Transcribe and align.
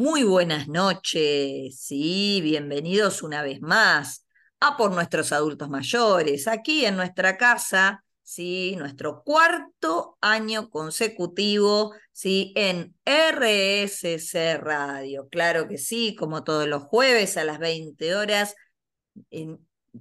Muy 0.00 0.24
buenas 0.24 0.66
noches, 0.66 1.78
sí, 1.78 2.40
bienvenidos 2.42 3.22
una 3.22 3.42
vez 3.42 3.60
más 3.60 4.26
a 4.58 4.78
por 4.78 4.92
nuestros 4.92 5.30
adultos 5.30 5.68
mayores, 5.68 6.48
aquí 6.48 6.86
en 6.86 6.96
nuestra 6.96 7.36
casa, 7.36 8.02
sí, 8.22 8.76
nuestro 8.78 9.22
cuarto 9.22 10.16
año 10.22 10.70
consecutivo, 10.70 11.92
sí, 12.12 12.54
en 12.56 12.94
RSC 13.04 14.56
Radio. 14.56 15.28
Claro 15.28 15.68
que 15.68 15.76
sí, 15.76 16.16
como 16.18 16.44
todos 16.44 16.66
los 16.66 16.84
jueves 16.84 17.36
a 17.36 17.44
las 17.44 17.58
20 17.58 18.14
horas. 18.14 18.56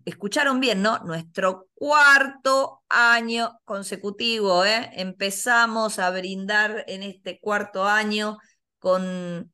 Escucharon 0.05 0.61
bien, 0.61 0.81
¿no? 0.81 0.99
Nuestro 0.99 1.67
cuarto 1.73 2.83
año 2.87 3.59
consecutivo, 3.65 4.63
¿eh? 4.63 4.91
Empezamos 4.93 5.99
a 5.99 6.09
brindar 6.09 6.85
en 6.87 7.03
este 7.03 7.37
cuarto 7.41 7.83
año 7.83 8.37
con 8.79 9.51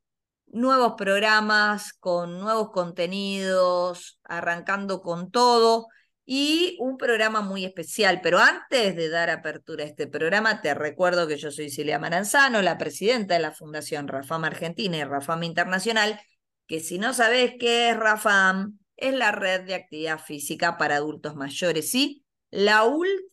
nuevos 0.56 0.94
programas, 0.98 1.94
con 1.94 2.40
nuevos 2.40 2.72
contenidos, 2.72 4.20
arrancando 4.24 5.02
con 5.02 5.30
todo 5.30 5.88
y 6.26 6.78
un 6.80 6.98
programa 6.98 7.42
muy 7.42 7.66
especial. 7.66 8.22
Pero 8.24 8.40
antes 8.40 8.96
de 8.96 9.10
dar 9.10 9.30
apertura 9.30 9.84
a 9.84 9.88
este 9.88 10.08
programa, 10.08 10.62
te 10.62 10.74
recuerdo 10.74 11.28
que 11.28 11.38
yo 11.38 11.52
soy 11.52 11.70
Silvia 11.70 12.00
Maranzano, 12.00 12.62
la 12.62 12.78
presidenta 12.78 13.36
de 13.36 13.42
la 13.42 13.52
Fundación 13.52 14.08
Rafam 14.08 14.46
Argentina 14.46 14.98
y 14.98 15.04
Rafam 15.04 15.44
Internacional, 15.44 16.20
que 16.68 16.80
si 16.80 16.98
no 16.98 17.14
sabes 17.14 17.54
qué 17.60 17.90
es 17.90 17.98
Rafam, 17.98 18.80
es 18.96 19.14
la 19.14 19.32
red 19.32 19.66
de 19.66 19.76
actividad 19.76 20.20
física 20.20 20.78
para 20.78 20.96
adultos 20.96 21.36
mayores, 21.36 21.92
¿sí? 21.92 22.25
La, 22.56 22.90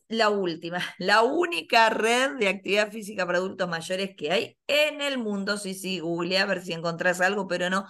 la 0.09 0.29
última, 0.29 0.79
la 0.97 1.21
única 1.23 1.89
red 1.89 2.35
de 2.39 2.49
actividad 2.49 2.91
física 2.91 3.25
para 3.25 3.37
adultos 3.37 3.69
mayores 3.69 4.15
que 4.17 4.31
hay 4.31 4.57
en 4.67 4.99
el 4.99 5.17
mundo. 5.17 5.57
Sí, 5.57 5.73
sí, 5.73 5.99
google 5.99 6.37
a 6.39 6.45
ver 6.45 6.61
si 6.61 6.73
encontrás 6.73 7.21
algo, 7.21 7.47
pero 7.47 7.69
no. 7.69 7.85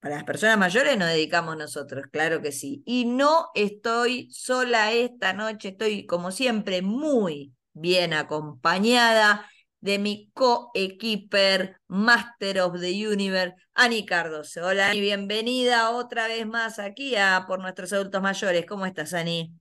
Para 0.00 0.16
las 0.16 0.24
personas 0.24 0.58
mayores 0.58 0.98
nos 0.98 1.08
dedicamos 1.08 1.56
nosotros, 1.56 2.06
claro 2.10 2.42
que 2.42 2.50
sí. 2.50 2.82
Y 2.86 3.04
no 3.04 3.50
estoy 3.54 4.28
sola 4.32 4.92
esta 4.92 5.32
noche, 5.32 5.68
estoy 5.68 6.06
como 6.06 6.32
siempre 6.32 6.82
muy 6.82 7.54
bien 7.72 8.12
acompañada 8.12 9.48
de 9.80 10.00
mi 10.00 10.30
co-equiper 10.34 11.76
Master 11.86 12.62
of 12.62 12.80
the 12.80 13.08
Universe, 13.08 13.54
Ani 13.74 14.04
Cardoso. 14.04 14.66
Hola, 14.66 14.90
Ani, 14.90 15.00
bienvenida 15.00 15.90
otra 15.90 16.26
vez 16.26 16.44
más 16.48 16.80
aquí 16.80 17.14
a 17.14 17.44
Por 17.46 17.60
Nuestros 17.60 17.92
Adultos 17.92 18.22
Mayores. 18.22 18.66
¿Cómo 18.66 18.86
estás, 18.86 19.14
Ani? 19.14 19.56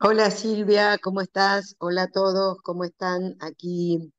Hola 0.00 0.30
Silvia, 0.30 0.98
¿cómo 0.98 1.20
estás? 1.20 1.74
Hola 1.78 2.02
a 2.04 2.10
todos, 2.10 2.58
¿cómo 2.62 2.84
están? 2.84 3.36
Aquí 3.40 4.12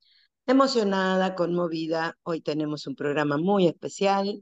emocionada, 0.48 1.36
conmovida. 1.36 2.18
Hoy 2.24 2.42
tenemos 2.42 2.88
un 2.88 2.96
programa 2.96 3.38
muy 3.38 3.68
especial, 3.68 4.42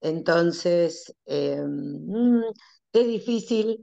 entonces 0.00 1.14
eh, 1.26 1.60
mm, 1.66 2.42
es 2.92 3.06
difícil, 3.06 3.80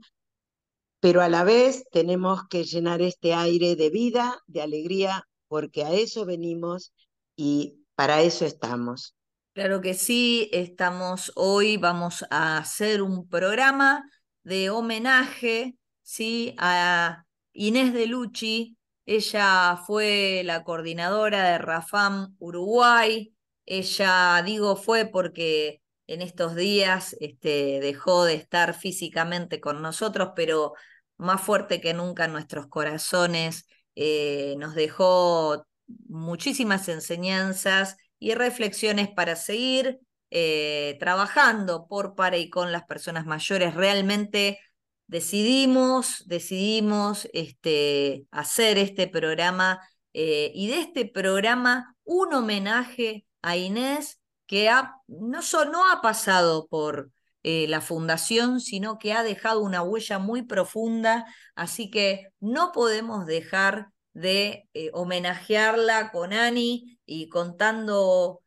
pero 1.00 1.20
a 1.22 1.28
la 1.28 1.44
vez 1.44 1.84
tenemos 1.90 2.46
que 2.48 2.64
llenar 2.64 3.02
este 3.02 3.34
aire 3.34 3.76
de 3.76 3.90
vida, 3.90 4.38
de 4.46 4.62
alegría, 4.62 5.28
porque 5.48 5.84
a 5.84 5.92
eso 5.92 6.24
venimos 6.24 6.92
y 7.36 7.84
para 7.94 8.22
eso 8.22 8.46
estamos. 8.46 9.14
Claro 9.54 9.80
que 9.80 9.94
sí, 9.94 10.48
estamos 10.52 11.32
hoy, 11.34 11.76
vamos 11.76 12.24
a 12.30 12.58
hacer 12.58 13.02
un 13.02 13.28
programa 13.28 14.08
de 14.44 14.70
homenaje 14.70 15.76
¿sí? 16.12 16.54
a 16.58 17.24
Inés 17.54 17.94
de 17.94 18.06
Lucci. 18.06 18.76
Ella 19.06 19.78
fue 19.86 20.42
la 20.44 20.62
coordinadora 20.62 21.42
de 21.50 21.58
Rafam 21.58 22.36
Uruguay. 22.38 23.34
Ella, 23.64 24.42
digo, 24.44 24.76
fue 24.76 25.06
porque 25.06 25.80
en 26.06 26.20
estos 26.20 26.54
días 26.54 27.16
este, 27.20 27.80
dejó 27.80 28.24
de 28.24 28.34
estar 28.34 28.74
físicamente 28.74 29.58
con 29.60 29.80
nosotros, 29.80 30.32
pero 30.36 30.74
más 31.16 31.40
fuerte 31.40 31.80
que 31.80 31.94
nunca 31.94 32.26
en 32.26 32.32
nuestros 32.32 32.66
corazones. 32.66 33.66
Eh, 33.94 34.54
nos 34.58 34.74
dejó 34.74 35.66
muchísimas 36.08 36.88
enseñanzas 36.88 37.96
y 38.18 38.34
reflexiones 38.34 39.08
para 39.08 39.34
seguir 39.34 40.00
eh, 40.30 40.96
trabajando 41.00 41.86
por, 41.88 42.14
para 42.14 42.36
y 42.36 42.50
con 42.50 42.70
las 42.70 42.84
personas 42.84 43.24
mayores. 43.24 43.74
Realmente 43.74 44.58
decidimos, 45.06 46.24
decidimos 46.26 47.28
este, 47.32 48.26
hacer 48.30 48.78
este 48.78 49.08
programa 49.08 49.80
eh, 50.12 50.52
y 50.54 50.68
de 50.68 50.80
este 50.80 51.06
programa 51.06 51.96
un 52.04 52.32
homenaje 52.34 53.26
a 53.42 53.56
Inés 53.56 54.20
que 54.46 54.68
ha, 54.68 54.96
no, 55.06 55.40
no 55.70 55.90
ha 55.90 56.02
pasado 56.02 56.66
por 56.68 57.10
eh, 57.42 57.66
la 57.68 57.80
fundación, 57.80 58.60
sino 58.60 58.98
que 58.98 59.12
ha 59.12 59.22
dejado 59.22 59.60
una 59.60 59.82
huella 59.82 60.18
muy 60.18 60.42
profunda, 60.42 61.26
así 61.54 61.90
que 61.90 62.28
no 62.40 62.72
podemos 62.72 63.26
dejar 63.26 63.88
de 64.12 64.68
eh, 64.74 64.90
homenajearla 64.92 66.12
con 66.12 66.32
Ani 66.32 66.98
y 67.06 67.28
contando 67.28 68.40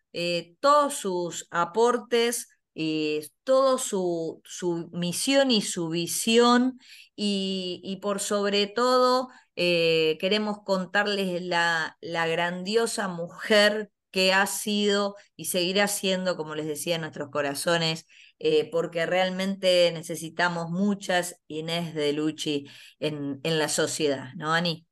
todos 0.62 0.94
sus 0.94 1.46
aportes 1.52 2.55
eh, 2.76 3.28
todo 3.44 3.78
su, 3.78 4.42
su, 4.44 4.90
misión 4.92 5.50
y 5.50 5.62
su 5.62 5.90
visión 5.90 6.80
y, 7.16 8.00
por 8.02 8.20
sobre 8.20 8.68
todo 8.68 9.30
eh, 9.56 10.18
queremos 10.20 10.60
contarles 10.66 11.42
la, 11.42 11.98
la 12.02 12.28
grandiosa 12.28 13.08
mujer 13.08 13.92
que 14.12 14.34
ha 14.34 14.46
sido 14.48 15.16
y 15.36 15.46
seguirá 15.46 15.88
siendo, 15.88 16.38
como 16.38 16.56
les 16.56 16.68
decía, 16.68 16.96
en 16.96 17.02
nuestros 17.02 17.30
corazones, 17.30 18.06
eh, 18.40 18.70
porque 18.70 19.06
realmente 19.06 19.92
necesitamos 19.94 20.70
muchas 20.70 21.42
Inés 21.48 21.94
de 21.94 22.14
Luchi 22.14 22.66
en, 23.00 23.40
en 23.44 23.60
la 23.60 23.70
sociedad, 23.70 24.34
¿no, 24.36 24.54
Ani? 24.54 24.86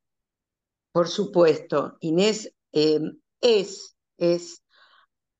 Por 0.94 1.10
supuesto, 1.10 1.98
Inés 2.00 2.54
es, 2.72 3.98
es 4.18 4.63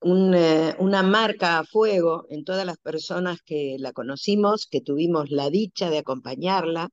eh, 0.06 0.76
una 0.80 1.04
marca 1.04 1.60
a 1.60 1.64
fuego 1.64 2.26
en 2.30 2.44
todas 2.44 2.66
las 2.66 2.78
personas 2.78 3.42
que 3.46 3.78
la 3.80 3.94
conocimos, 3.94 4.68
que 4.68 4.82
tuvimos 4.82 5.30
la 5.32 5.50
dicha 5.50 5.90
de 5.90 6.00
acompañarla. 6.00 6.90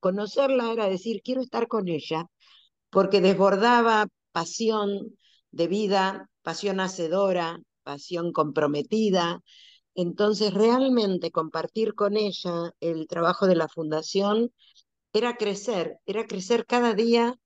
Conocerla 0.00 0.72
era 0.72 0.88
decir, 0.88 1.20
quiero 1.22 1.42
estar 1.42 1.68
con 1.68 1.88
ella, 1.88 2.26
porque 2.90 3.20
desbordaba 3.20 4.06
pasión 4.32 5.16
de 5.50 5.68
vida, 5.68 6.30
pasión 6.42 6.80
hacedora, 6.80 7.58
pasión 7.82 8.32
comprometida. 8.32 9.40
Entonces, 9.94 10.54
realmente 10.54 11.30
compartir 11.30 11.94
con 11.94 12.16
ella 12.16 12.72
el 12.80 13.06
trabajo 13.06 13.46
de 13.46 13.56
la 13.56 13.68
fundación 13.68 14.52
era 15.12 15.36
crecer, 15.36 15.98
era 16.06 16.26
crecer 16.26 16.66
cada 16.66 16.94
día 16.94 17.36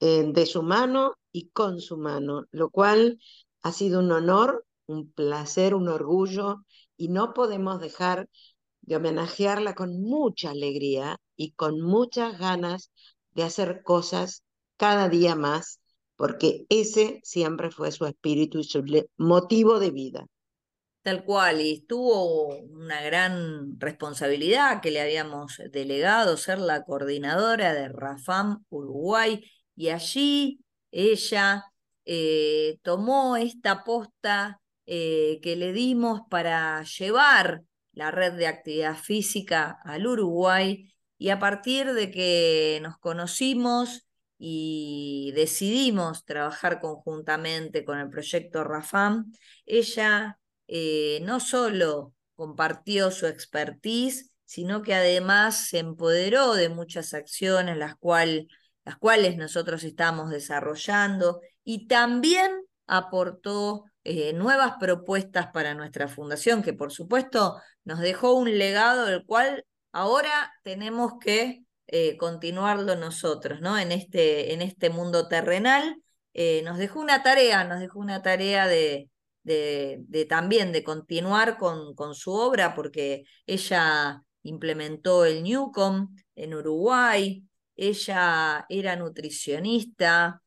eh, 0.00 0.24
de 0.26 0.46
su 0.46 0.62
mano 0.62 1.14
y 1.32 1.50
con 1.50 1.80
su 1.80 1.96
mano, 1.96 2.44
lo 2.50 2.70
cual 2.70 3.18
ha 3.62 3.72
sido 3.72 4.00
un 4.00 4.12
honor, 4.12 4.64
un 4.86 5.10
placer, 5.10 5.74
un 5.74 5.88
orgullo 5.88 6.64
y 6.96 7.08
no 7.08 7.32
podemos 7.32 7.80
dejar 7.80 8.28
de 8.82 8.96
homenajearla 8.96 9.74
con 9.74 10.00
mucha 10.02 10.50
alegría 10.50 11.18
y 11.36 11.52
con 11.52 11.80
muchas 11.80 12.38
ganas 12.38 12.90
de 13.32 13.44
hacer 13.44 13.82
cosas 13.82 14.42
cada 14.76 15.08
día 15.08 15.36
más, 15.36 15.80
porque 16.16 16.66
ese 16.68 17.20
siempre 17.22 17.70
fue 17.70 17.92
su 17.92 18.04
espíritu 18.06 18.58
y 18.58 18.64
su 18.64 18.84
motivo 19.16 19.78
de 19.78 19.90
vida. 19.90 20.26
Tal 21.02 21.24
cual, 21.24 21.60
y 21.60 21.80
tuvo 21.80 22.46
una 22.56 23.02
gran 23.02 23.80
responsabilidad 23.80 24.80
que 24.80 24.92
le 24.92 25.00
habíamos 25.00 25.60
delegado 25.72 26.36
ser 26.36 26.58
la 26.58 26.84
coordinadora 26.84 27.74
de 27.74 27.88
Rafam 27.88 28.64
Uruguay, 28.68 29.42
y 29.74 29.88
allí 29.88 30.60
ella 30.92 31.64
eh, 32.04 32.78
tomó 32.82 33.36
esta 33.36 33.84
posta 33.84 34.60
eh, 34.86 35.40
que 35.42 35.56
le 35.56 35.72
dimos 35.72 36.22
para 36.30 36.82
llevar 36.82 37.62
la 37.92 38.10
red 38.10 38.32
de 38.32 38.46
actividad 38.46 38.96
física 38.96 39.78
al 39.84 40.06
Uruguay 40.06 40.92
y 41.18 41.30
a 41.30 41.38
partir 41.38 41.92
de 41.92 42.10
que 42.10 42.80
nos 42.82 42.98
conocimos 42.98 44.06
y 44.38 45.32
decidimos 45.36 46.24
trabajar 46.24 46.80
conjuntamente 46.80 47.84
con 47.84 47.98
el 48.00 48.10
proyecto 48.10 48.64
Rafam, 48.64 49.32
ella 49.66 50.40
eh, 50.66 51.20
no 51.22 51.38
solo 51.38 52.12
compartió 52.34 53.12
su 53.12 53.26
expertise, 53.26 54.32
sino 54.44 54.82
que 54.82 54.94
además 54.94 55.68
se 55.68 55.78
empoderó 55.78 56.54
de 56.54 56.68
muchas 56.70 57.14
acciones 57.14 57.76
las, 57.76 57.94
las 58.84 58.96
cuales 58.98 59.36
nosotros 59.36 59.84
estamos 59.84 60.30
desarrollando 60.30 61.40
y 61.64 61.86
también 61.86 62.50
aportó 62.86 63.84
eh, 64.04 64.32
nuevas 64.32 64.74
propuestas 64.80 65.48
para 65.52 65.74
nuestra 65.74 66.08
fundación, 66.08 66.62
que 66.62 66.72
por 66.72 66.92
supuesto 66.92 67.60
nos 67.84 68.00
dejó 68.00 68.34
un 68.34 68.58
legado 68.58 69.06
del 69.06 69.24
cual 69.24 69.64
ahora 69.92 70.52
tenemos 70.62 71.14
que 71.20 71.64
eh, 71.86 72.16
continuarlo 72.16 72.96
nosotros, 72.96 73.60
¿no? 73.60 73.78
En 73.78 73.92
este, 73.92 74.54
en 74.54 74.62
este 74.62 74.90
mundo 74.90 75.28
terrenal. 75.28 76.02
Eh, 76.34 76.62
nos 76.64 76.78
dejó 76.78 77.00
una 77.00 77.22
tarea, 77.22 77.64
nos 77.64 77.80
dejó 77.80 77.98
una 77.98 78.22
tarea 78.22 78.66
de, 78.66 79.10
de, 79.42 80.26
también 80.28 80.72
de 80.72 80.82
continuar 80.82 81.58
con, 81.58 81.94
con, 81.94 82.14
su 82.14 82.32
obra, 82.32 82.74
porque 82.74 83.24
ella 83.46 84.22
implementó 84.42 85.24
el 85.24 85.42
Newcom 85.42 86.16
en 86.34 86.54
Uruguay, 86.54 87.44
ella 87.76 88.64
era 88.68 88.96
nutricionista, 88.96 90.41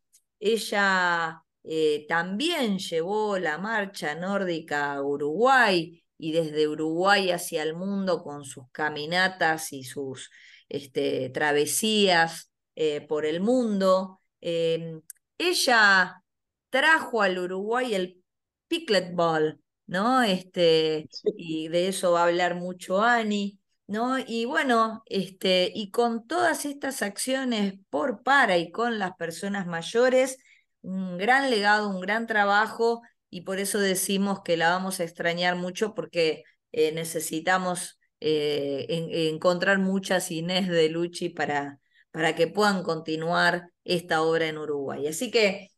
ella 0.46 1.44
eh, 1.64 2.06
también 2.08 2.78
llevó 2.80 3.40
la 3.40 3.58
marcha 3.58 4.16
nórdica 4.16 4.94
a 4.94 5.02
Uruguay 5.04 6.04
y 6.18 6.32
desde 6.32 6.68
Uruguay 6.68 7.32
hacia 7.32 7.64
el 7.64 7.76
mundo 7.76 8.24
con 8.24 8.46
sus 8.46 8.66
caminatas 8.72 9.74
y 9.74 9.84
sus 9.84 10.30
este, 10.70 11.30
travesías 11.32 12.52
eh, 12.76 13.02
por 13.02 13.26
el 13.26 13.42
mundo. 13.42 14.22
Em, 14.42 15.02
ella 15.38 16.24
trajo 16.70 17.22
al 17.22 17.40
Uruguay 17.40 17.96
el 17.96 18.24
pickleball, 18.68 19.60
¿no? 19.88 20.22
Este, 20.24 21.08
y 21.38 21.68
de 21.70 21.88
eso 21.88 22.12
va 22.14 22.22
a 22.22 22.26
hablar 22.28 22.56
mucho 22.56 23.02
Ani, 23.02 23.60
¿no? 23.88 24.18
Y 24.20 24.46
bueno, 24.46 25.04
este, 25.08 25.72
y 25.74 25.92
con 25.92 26.28
todas 26.28 26.66
estas 26.66 27.02
acciones 27.02 27.76
por 27.90 28.24
para 28.24 28.58
y 28.58 28.72
con 28.72 29.00
las 29.00 29.16
personas 29.16 29.68
mayores, 29.68 30.38
un 30.82 31.18
gran 31.18 31.50
legado, 31.50 31.90
un 31.90 32.02
gran 32.02 32.28
trabajo, 32.28 33.02
y 33.30 33.42
por 33.42 33.60
eso 33.60 33.80
decimos 33.80 34.42
que 34.44 34.58
la 34.58 34.70
vamos 34.70 35.00
a 35.00 35.04
extrañar 35.04 35.56
mucho 35.56 35.94
porque 35.94 36.44
eh, 36.72 36.92
necesitamos 36.94 38.00
eh, 38.20 38.86
encontrar 39.34 39.80
muchas 39.80 40.32
Inés 40.32 40.68
de 40.70 40.90
Luchi 40.90 41.30
para, 41.30 41.80
para 42.12 42.36
que 42.36 42.48
puedan 42.48 42.84
continuar 42.84 43.72
esta 43.84 44.22
obra 44.22 44.48
en 44.48 44.58
Uruguay. 44.58 45.08
Así 45.08 45.32
que 45.32 45.70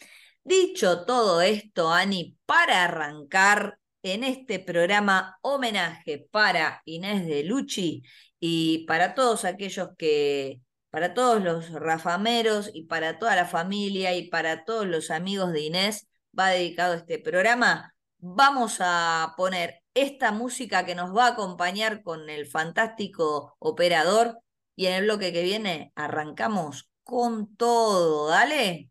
Dicho 0.44 1.04
todo 1.04 1.40
esto, 1.42 1.92
Ani, 1.92 2.36
para 2.46 2.84
arrancar 2.84 3.78
en 4.02 4.24
este 4.24 4.58
programa 4.58 5.38
homenaje 5.42 6.26
para 6.30 6.82
Inés 6.86 7.26
de 7.26 7.44
Luchi 7.44 8.02
y 8.38 8.86
para 8.86 9.14
todos 9.14 9.44
aquellos 9.44 9.90
que, 9.98 10.60
para 10.90 11.14
todos 11.14 11.42
los 11.42 11.70
rafameros 11.70 12.70
y 12.72 12.84
para 12.84 13.18
toda 13.18 13.36
la 13.36 13.46
familia 13.46 14.14
y 14.16 14.28
para 14.28 14.64
todos 14.64 14.86
los 14.86 15.10
amigos 15.10 15.52
de 15.52 15.60
Inés, 15.60 16.08
va 16.36 16.48
dedicado 16.48 16.94
este 16.94 17.18
programa. 17.18 17.94
Vamos 18.18 18.78
a 18.80 19.34
poner 19.36 19.82
esta 19.94 20.32
música 20.32 20.84
que 20.86 20.94
nos 20.94 21.16
va 21.16 21.26
a 21.26 21.30
acompañar 21.30 22.02
con 22.02 22.30
el 22.30 22.46
fantástico 22.46 23.56
operador. 23.58 24.38
Y 24.76 24.86
en 24.86 24.94
el 24.94 25.04
bloque 25.04 25.32
que 25.32 25.42
viene 25.42 25.92
arrancamos 25.94 26.90
con 27.02 27.54
todo. 27.56 28.28
Dale. 28.28 28.89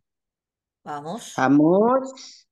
Vamos. 0.84 1.34
Vamos. 1.38 2.48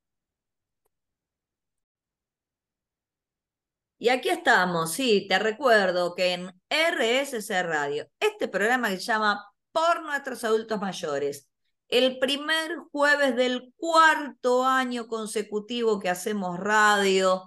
Y 3.99 4.09
aquí 4.09 4.29
estamos, 4.29 4.93
sí, 4.93 5.25
te 5.27 5.39
recuerdo 5.39 6.13
que 6.13 6.33
en 6.33 6.53
RSC 6.69 7.63
Radio, 7.63 8.07
este 8.19 8.47
programa 8.47 8.89
que 8.89 8.97
se 8.97 9.03
llama 9.03 9.43
Por 9.71 10.03
nuestros 10.03 10.43
adultos 10.43 10.79
mayores, 10.79 11.47
el 11.87 12.19
primer 12.19 12.75
jueves 12.91 13.35
del 13.35 13.73
cuarto 13.75 14.65
año 14.65 15.07
consecutivo 15.07 15.99
que 15.99 16.09
hacemos 16.09 16.59
radio, 16.59 17.45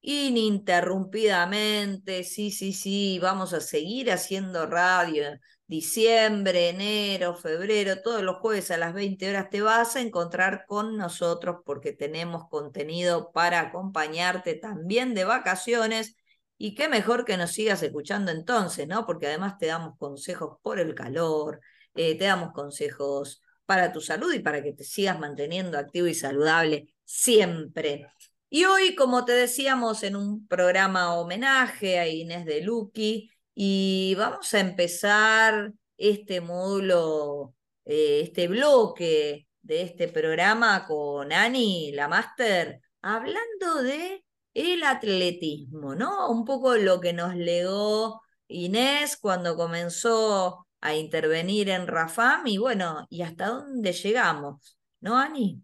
ininterrumpidamente, 0.00 2.22
sí, 2.24 2.50
sí, 2.52 2.72
sí, 2.72 3.18
vamos 3.20 3.52
a 3.52 3.60
seguir 3.60 4.12
haciendo 4.12 4.66
radio. 4.66 5.24
Diciembre, 5.66 6.68
enero, 6.68 7.34
febrero, 7.34 8.02
todos 8.02 8.22
los 8.22 8.36
jueves 8.36 8.70
a 8.70 8.76
las 8.76 8.92
20 8.92 9.30
horas 9.30 9.48
te 9.48 9.62
vas 9.62 9.96
a 9.96 10.00
encontrar 10.02 10.66
con 10.66 10.98
nosotros 10.98 11.62
porque 11.64 11.92
tenemos 11.92 12.48
contenido 12.50 13.32
para 13.32 13.60
acompañarte 13.60 14.54
también 14.56 15.14
de 15.14 15.24
vacaciones. 15.24 16.16
Y 16.58 16.74
qué 16.74 16.88
mejor 16.88 17.24
que 17.24 17.38
nos 17.38 17.52
sigas 17.52 17.82
escuchando 17.82 18.30
entonces, 18.30 18.86
¿no? 18.86 19.06
Porque 19.06 19.26
además 19.26 19.56
te 19.58 19.66
damos 19.66 19.96
consejos 19.98 20.58
por 20.62 20.78
el 20.78 20.94
calor, 20.94 21.60
eh, 21.94 22.16
te 22.18 22.24
damos 22.24 22.52
consejos 22.52 23.40
para 23.64 23.90
tu 23.90 24.02
salud 24.02 24.32
y 24.34 24.40
para 24.40 24.62
que 24.62 24.74
te 24.74 24.84
sigas 24.84 25.18
manteniendo 25.18 25.78
activo 25.78 26.06
y 26.06 26.14
saludable 26.14 26.94
siempre. 27.04 28.06
Y 28.50 28.66
hoy, 28.66 28.94
como 28.94 29.24
te 29.24 29.32
decíamos, 29.32 30.02
en 30.02 30.14
un 30.14 30.46
programa 30.46 31.14
homenaje 31.14 31.98
a 31.98 32.06
Inés 32.06 32.44
de 32.44 32.60
Luqui, 32.60 33.30
y 33.54 34.14
vamos 34.16 34.52
a 34.54 34.60
empezar 34.60 35.72
este 35.96 36.40
módulo, 36.40 37.54
eh, 37.84 38.20
este 38.24 38.48
bloque 38.48 39.48
de 39.62 39.82
este 39.82 40.08
programa 40.08 40.86
con 40.86 41.32
Ani, 41.32 41.92
la 41.92 42.08
máster, 42.08 42.80
hablando 43.02 43.82
de 43.82 44.24
el 44.54 44.82
atletismo, 44.84 45.94
¿no? 45.94 46.30
Un 46.30 46.44
poco 46.44 46.76
lo 46.76 47.00
que 47.00 47.12
nos 47.12 47.34
legó 47.34 48.22
Inés 48.48 49.16
cuando 49.16 49.56
comenzó 49.56 50.66
a 50.80 50.94
intervenir 50.94 51.70
en 51.70 51.86
Rafam 51.86 52.46
y 52.46 52.58
bueno, 52.58 53.06
y 53.10 53.22
hasta 53.22 53.48
dónde 53.48 53.92
llegamos, 53.92 54.78
¿no, 55.00 55.18
Ani? 55.18 55.62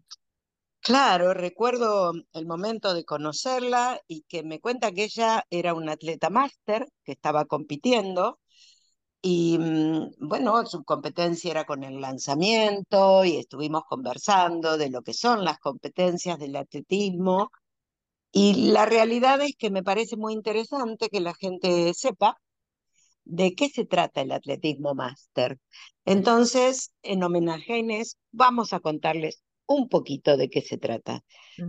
Claro, 0.81 1.33
recuerdo 1.35 2.11
el 2.33 2.45
momento 2.47 2.93
de 2.93 3.05
conocerla 3.05 3.99
y 4.07 4.23
que 4.23 4.43
me 4.43 4.59
cuenta 4.59 4.91
que 4.91 5.03
ella 5.05 5.43
era 5.51 5.73
una 5.75 5.91
atleta 5.93 6.29
máster 6.31 6.87
que 7.03 7.11
estaba 7.11 7.45
compitiendo 7.45 8.39
y 9.21 9.57
mm, 9.59 10.11
bueno, 10.29 10.65
su 10.65 10.83
competencia 10.83 11.51
era 11.51 11.65
con 11.65 11.83
el 11.83 12.01
lanzamiento 12.01 13.25
y 13.25 13.37
estuvimos 13.37 13.83
conversando 13.89 14.77
de 14.77 14.89
lo 14.91 15.03
que 15.03 15.13
son 15.13 15.45
las 15.45 15.59
competencias 15.59 16.39
del 16.39 16.55
atletismo 16.57 17.51
y 18.31 18.71
la 18.71 18.85
realidad 18.85 19.41
es 19.41 19.55
que 19.57 19.71
me 19.71 19.83
parece 19.83 20.17
muy 20.17 20.33
interesante 20.33 21.09
que 21.09 21.21
la 21.21 21.35
gente 21.35 21.93
sepa 21.95 22.37
de 23.23 23.55
qué 23.55 23.69
se 23.69 23.85
trata 23.85 24.21
el 24.21 24.31
atletismo 24.31 24.93
máster. 24.95 25.59
Entonces, 26.05 26.91
en 27.03 27.23
homenaje 27.23 27.77
Inés, 27.79 28.17
vamos 28.31 28.73
a 28.73 28.79
contarles 28.79 29.41
un 29.73 29.89
poquito 29.89 30.37
de 30.37 30.49
qué 30.49 30.61
se 30.61 30.77
trata. 30.77 31.23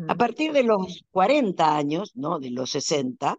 A 0.08 0.14
partir 0.14 0.52
de 0.52 0.62
los 0.62 1.04
40 1.10 1.76
años, 1.76 2.12
¿no? 2.14 2.38
De 2.38 2.50
los 2.50 2.70
60, 2.70 3.36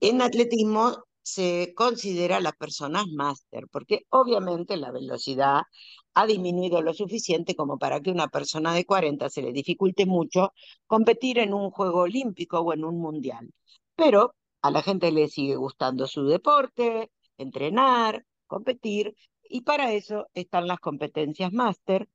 en 0.00 0.22
atletismo 0.22 1.04
se 1.22 1.74
considera 1.74 2.40
las 2.40 2.56
personas 2.56 3.06
máster, 3.08 3.66
porque 3.70 4.06
obviamente 4.08 4.76
la 4.78 4.90
velocidad 4.90 5.62
ha 6.14 6.26
disminuido 6.26 6.80
lo 6.80 6.94
suficiente 6.94 7.54
como 7.54 7.78
para 7.78 8.00
que 8.00 8.10
una 8.10 8.28
persona 8.28 8.72
de 8.72 8.86
40 8.86 9.28
se 9.28 9.42
le 9.42 9.52
dificulte 9.52 10.06
mucho 10.06 10.52
competir 10.86 11.38
en 11.38 11.52
un 11.52 11.70
juego 11.70 12.00
olímpico 12.00 12.60
o 12.60 12.72
en 12.72 12.84
un 12.84 12.98
mundial. 12.98 13.50
Pero 13.94 14.34
a 14.62 14.70
la 14.70 14.82
gente 14.82 15.12
le 15.12 15.28
sigue 15.28 15.56
gustando 15.56 16.06
su 16.06 16.24
deporte, 16.24 17.10
entrenar, 17.36 18.24
competir, 18.46 19.14
y 19.48 19.60
para 19.62 19.92
eso 19.92 20.26
están 20.34 20.66
las 20.66 20.80
competencias 20.80 21.52
máster. 21.52 22.08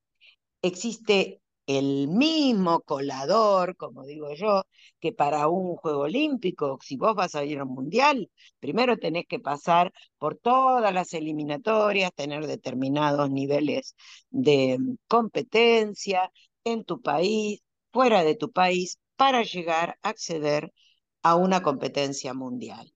Existe 0.61 1.42
el 1.67 2.07
mismo 2.09 2.81
colador, 2.81 3.75
como 3.77 4.05
digo 4.05 4.33
yo, 4.33 4.63
que 4.99 5.13
para 5.13 5.47
un 5.47 5.75
juego 5.77 6.01
olímpico, 6.01 6.77
si 6.81 6.97
vos 6.97 7.15
vas 7.15 7.35
a 7.35 7.45
ir 7.45 7.59
a 7.59 7.63
un 7.63 7.73
mundial, 7.73 8.29
primero 8.59 8.97
tenés 8.97 9.25
que 9.27 9.39
pasar 9.39 9.93
por 10.17 10.37
todas 10.37 10.93
las 10.93 11.13
eliminatorias, 11.13 12.13
tener 12.13 12.47
determinados 12.47 13.29
niveles 13.29 13.95
de 14.29 14.77
competencia 15.07 16.31
en 16.63 16.83
tu 16.83 17.01
país, 17.01 17.61
fuera 17.91 18.23
de 18.23 18.35
tu 18.35 18.51
país, 18.51 18.97
para 19.15 19.43
llegar 19.43 19.97
a 20.01 20.09
acceder 20.09 20.73
a 21.21 21.35
una 21.35 21.61
competencia 21.63 22.33
mundial. 22.33 22.93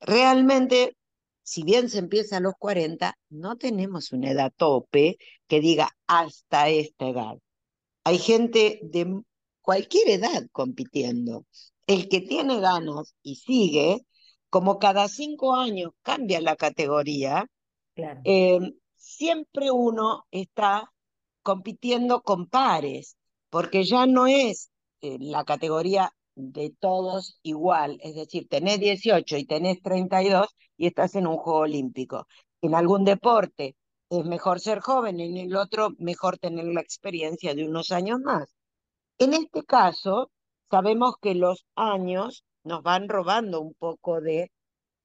Realmente, 0.00 0.96
si 1.42 1.62
bien 1.64 1.88
se 1.90 1.98
empieza 1.98 2.38
a 2.38 2.40
los 2.40 2.54
40, 2.58 3.16
no 3.30 3.56
tenemos 3.56 4.12
una 4.12 4.30
edad 4.30 4.52
tope 4.56 5.16
que 5.48 5.60
diga 5.60 5.90
hasta 6.06 6.68
esta 6.68 7.08
edad 7.08 7.38
hay 8.04 8.18
gente 8.18 8.80
de 8.82 9.22
cualquier 9.62 10.08
edad 10.10 10.46
compitiendo. 10.52 11.46
El 11.86 12.08
que 12.08 12.20
tiene 12.20 12.60
ganas 12.60 13.14
y 13.22 13.36
sigue, 13.36 14.06
como 14.50 14.78
cada 14.78 15.08
cinco 15.08 15.54
años 15.54 15.92
cambia 16.02 16.40
la 16.40 16.56
categoría, 16.56 17.46
eh, 18.24 18.60
siempre 18.96 19.70
uno 19.70 20.24
está 20.30 20.92
compitiendo 21.42 22.22
con 22.22 22.46
pares, 22.48 23.16
porque 23.50 23.84
ya 23.84 24.06
no 24.06 24.26
es 24.26 24.70
eh, 25.00 25.18
la 25.20 25.44
categoría 25.44 26.12
de 26.34 26.74
todos 26.78 27.38
igual, 27.42 27.98
es 28.02 28.14
decir, 28.16 28.48
tenés 28.48 28.80
18 28.80 29.36
y 29.36 29.44
tenés 29.44 29.80
32 29.82 30.48
y 30.76 30.86
estás 30.86 31.14
en 31.14 31.26
un 31.26 31.36
juego 31.36 31.60
olímpico. 31.60 32.26
En 32.60 32.74
algún 32.74 33.04
deporte 33.04 33.76
es 34.10 34.24
mejor 34.24 34.60
ser 34.60 34.80
joven, 34.80 35.20
en 35.20 35.36
el 35.36 35.56
otro 35.56 35.90
mejor 35.98 36.38
tener 36.38 36.66
la 36.66 36.80
experiencia 36.80 37.54
de 37.54 37.64
unos 37.64 37.90
años 37.90 38.20
más. 38.20 38.48
En 39.18 39.34
este 39.34 39.64
caso, 39.64 40.30
sabemos 40.70 41.14
que 41.20 41.34
los 41.34 41.66
años 41.74 42.44
nos 42.64 42.82
van 42.82 43.08
robando 43.08 43.60
un 43.60 43.74
poco 43.74 44.20
de 44.20 44.52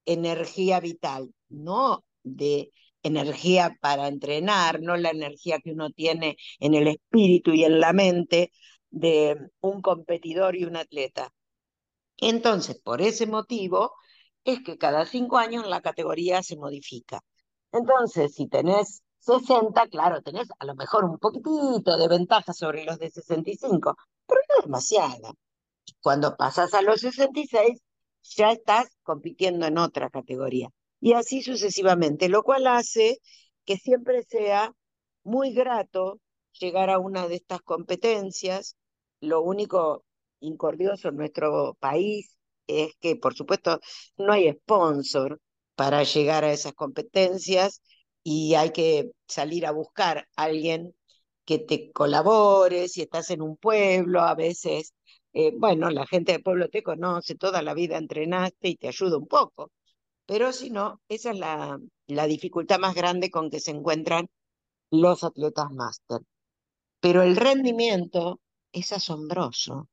energía 0.06 0.80
vital, 0.80 1.34
no 1.50 2.04
de 2.24 2.72
energía 3.04 3.78
para 3.82 4.08
entrenar, 4.08 4.82
no 4.82 4.98
la 4.98 5.12
energía 5.12 5.60
que 5.60 5.72
uno 5.72 5.90
tiene 5.92 6.38
en 6.60 6.74
el 6.74 6.88
espíritu 6.88 7.52
y 7.54 7.64
en 7.64 7.80
la 7.80 7.94
mente 7.94 8.52
de 8.90 9.38
un 9.62 9.82
competidor 9.82 10.56
y 10.56 10.66
un 10.66 10.76
atleta. 10.76 11.34
Entonces, 12.18 12.80
por 12.82 13.02
ese 13.02 13.28
motivo, 13.28 13.94
es 14.44 14.62
que 14.62 14.78
cada 14.78 15.06
cinco 15.06 15.38
años 15.38 15.68
la 15.68 15.82
categoría 15.82 16.44
se 16.44 16.58
modifica. 16.58 17.22
Entonces, 17.72 18.34
si 18.34 18.48
tenés 18.48 19.02
60, 19.20 19.88
claro, 19.88 20.22
tenés 20.22 20.48
a 20.60 20.66
lo 20.66 20.76
mejor 20.76 21.06
un 21.06 21.18
poquitito 21.20 21.98
de 21.98 22.08
ventaja 22.08 22.54
sobre 22.54 22.86
los 22.86 22.98
de 23.00 23.10
65, 23.10 23.96
pero 24.28 24.42
no 24.50 24.64
demasiada. 24.64 25.34
Cuando 26.02 26.36
pasas 26.38 26.74
a 26.74 26.82
los 26.82 27.02
66, 27.02 27.80
ya 28.24 28.52
estás 28.52 28.88
compitiendo 29.04 29.66
en 29.68 29.78
otra 29.78 30.10
categoría. 30.10 30.70
Y 31.00 31.14
así 31.14 31.42
sucesivamente, 31.42 32.30
lo 32.30 32.44
cual 32.44 32.68
hace 32.68 33.20
que 33.66 33.78
siempre 33.78 34.24
sea 34.24 34.74
muy 35.24 35.54
grato 35.54 36.20
llegar 36.60 36.90
a 36.90 37.00
una 37.00 37.28
de 37.28 37.36
estas 37.36 37.62
competencias. 37.62 38.76
Lo 39.22 39.42
único 39.42 40.04
incordioso 40.40 41.10
en 41.10 41.18
nuestro 41.18 41.76
país 41.80 42.38
es 42.68 42.96
que, 43.00 43.16
por 43.16 43.36
supuesto, 43.36 43.80
no 44.18 44.34
hay 44.34 44.52
sponsor 44.54 45.40
para 45.80 46.04
llegar 46.04 46.44
a 46.44 46.52
esas 46.52 46.74
competencias 46.74 47.82
y 48.22 48.56
hay 48.56 48.72
que 48.72 49.12
salir 49.30 49.66
a 49.66 49.72
buscar 49.72 50.28
a 50.36 50.44
alguien 50.44 50.94
que 51.46 51.58
te 51.60 51.94
colabore, 51.94 52.90
si 52.90 53.04
estás 53.04 53.30
en 53.32 53.42
un 53.42 53.56
pueblo, 53.56 54.20
a 54.20 54.36
veces, 54.36 54.94
eh, 55.32 55.54
bueno, 55.58 55.90
la 55.90 56.06
gente 56.06 56.34
del 56.34 56.44
pueblo 56.44 56.68
te 56.68 56.84
conoce, 56.84 57.36
toda 57.36 57.62
la 57.62 57.74
vida 57.74 57.98
entrenaste 57.98 58.68
y 58.68 58.76
te 58.76 58.90
ayuda 58.90 59.18
un 59.18 59.28
poco, 59.28 59.72
pero 60.26 60.52
si 60.52 60.70
no, 60.70 61.00
esa 61.08 61.32
es 61.32 61.40
la, 61.40 61.80
la 62.08 62.28
dificultad 62.28 62.78
más 62.80 62.94
grande 62.94 63.32
con 63.32 63.50
que 63.50 63.62
se 63.62 63.72
encuentran 63.72 64.28
los 64.92 65.24
atletas 65.24 65.72
máster. 65.72 66.20
Pero 67.00 67.24
el 67.24 67.38
rendimiento 67.38 68.42
es 68.74 68.92
asombroso. 68.92 69.88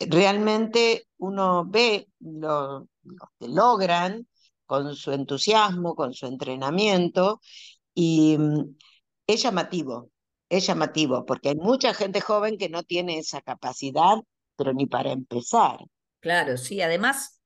Realmente 0.00 1.06
uno 1.18 1.64
ve 1.64 2.08
lo, 2.18 2.88
lo 3.04 3.30
que 3.38 3.46
logran 3.46 4.26
con 4.72 4.96
su 4.96 5.12
entusiasmo, 5.12 5.94
con 5.94 6.14
su 6.14 6.24
entrenamiento, 6.24 7.42
y 7.92 8.38
mm, 8.38 8.74
es 9.26 9.42
llamativo, 9.42 10.10
es 10.48 10.66
llamativo, 10.66 11.26
porque 11.26 11.50
hay 11.50 11.56
mucha 11.56 11.92
gente 11.92 12.22
joven 12.22 12.56
que 12.56 12.70
no 12.70 12.82
tiene 12.82 13.18
esa 13.18 13.42
capacidad, 13.42 14.16
pero 14.56 14.72
ni 14.72 14.86
para 14.86 15.12
empezar. 15.12 15.76
Claro, 16.20 16.56
sí, 16.56 16.80
además, 16.80 17.42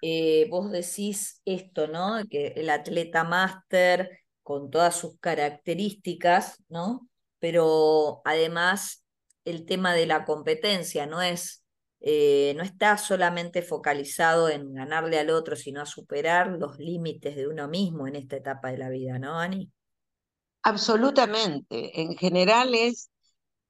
eh, 0.00 0.46
vos 0.48 0.70
decís 0.70 1.42
esto, 1.44 1.88
¿no? 1.88 2.22
Que 2.30 2.52
el 2.54 2.70
atleta 2.70 3.24
máster, 3.24 4.20
con 4.44 4.70
todas 4.70 4.94
sus 4.94 5.18
características, 5.18 6.62
¿no? 6.68 7.08
Pero 7.40 8.22
además, 8.24 9.04
el 9.44 9.66
tema 9.66 9.92
de 9.92 10.06
la 10.06 10.24
competencia 10.24 11.06
no 11.06 11.20
es 11.20 11.63
eh, 12.06 12.52
no 12.54 12.62
está 12.62 12.98
solamente 12.98 13.62
focalizado 13.62 14.50
en 14.50 14.74
ganarle 14.74 15.18
al 15.18 15.30
otro, 15.30 15.56
sino 15.56 15.80
a 15.80 15.86
superar 15.86 16.48
los 16.48 16.78
límites 16.78 17.34
de 17.34 17.48
uno 17.48 17.66
mismo 17.66 18.06
en 18.06 18.16
esta 18.16 18.36
etapa 18.36 18.70
de 18.70 18.76
la 18.76 18.90
vida, 18.90 19.18
¿no, 19.18 19.38
Ani? 19.38 19.72
Absolutamente. 20.64 21.98
En 22.02 22.14
general 22.14 22.74
es, 22.74 23.10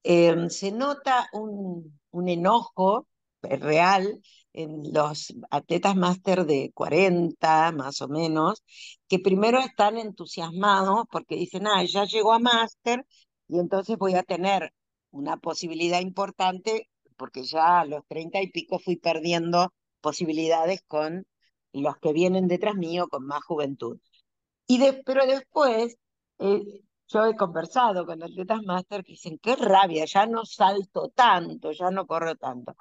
em, 0.02 0.50
se 0.50 0.72
nota 0.72 1.28
un, 1.32 1.96
un 2.10 2.28
enojo 2.28 3.06
real 3.40 4.20
en 4.52 4.92
los 4.92 5.32
atletas 5.50 5.94
máster 5.94 6.44
de 6.44 6.72
40 6.74 7.70
más 7.70 8.02
o 8.02 8.08
menos, 8.08 8.64
que 9.06 9.20
primero 9.20 9.60
están 9.60 9.96
entusiasmados 9.96 11.04
porque 11.08 11.36
dicen, 11.36 11.68
ah, 11.68 11.84
ya 11.84 12.04
llegó 12.04 12.32
a 12.32 12.40
máster 12.40 13.06
y 13.46 13.60
entonces 13.60 13.96
voy 13.96 14.14
a 14.14 14.24
tener 14.24 14.72
una 15.12 15.36
posibilidad 15.36 16.00
importante 16.00 16.88
porque 17.16 17.44
ya 17.44 17.80
a 17.80 17.84
los 17.84 18.06
treinta 18.06 18.40
y 18.42 18.50
pico 18.50 18.78
fui 18.78 18.96
perdiendo 18.96 19.72
posibilidades 20.00 20.82
con 20.86 21.26
los 21.72 21.96
que 21.98 22.12
vienen 22.12 22.48
detrás 22.48 22.76
mío 22.76 23.08
con 23.08 23.26
más 23.26 23.42
juventud. 23.44 23.98
Y 24.66 24.80
pero 25.04 25.26
después, 25.26 25.96
eh, 26.38 26.82
yo 27.08 27.26
he 27.26 27.36
conversado 27.36 28.06
con 28.06 28.22
atletas 28.22 28.62
máster 28.64 29.04
que 29.04 29.12
dicen, 29.12 29.38
qué 29.38 29.56
rabia, 29.56 30.04
ya 30.06 30.26
no 30.26 30.44
salto 30.44 31.10
tanto, 31.14 31.72
ya 31.72 31.90
no 31.90 32.06
corro 32.06 32.34
tanto. 32.36 32.74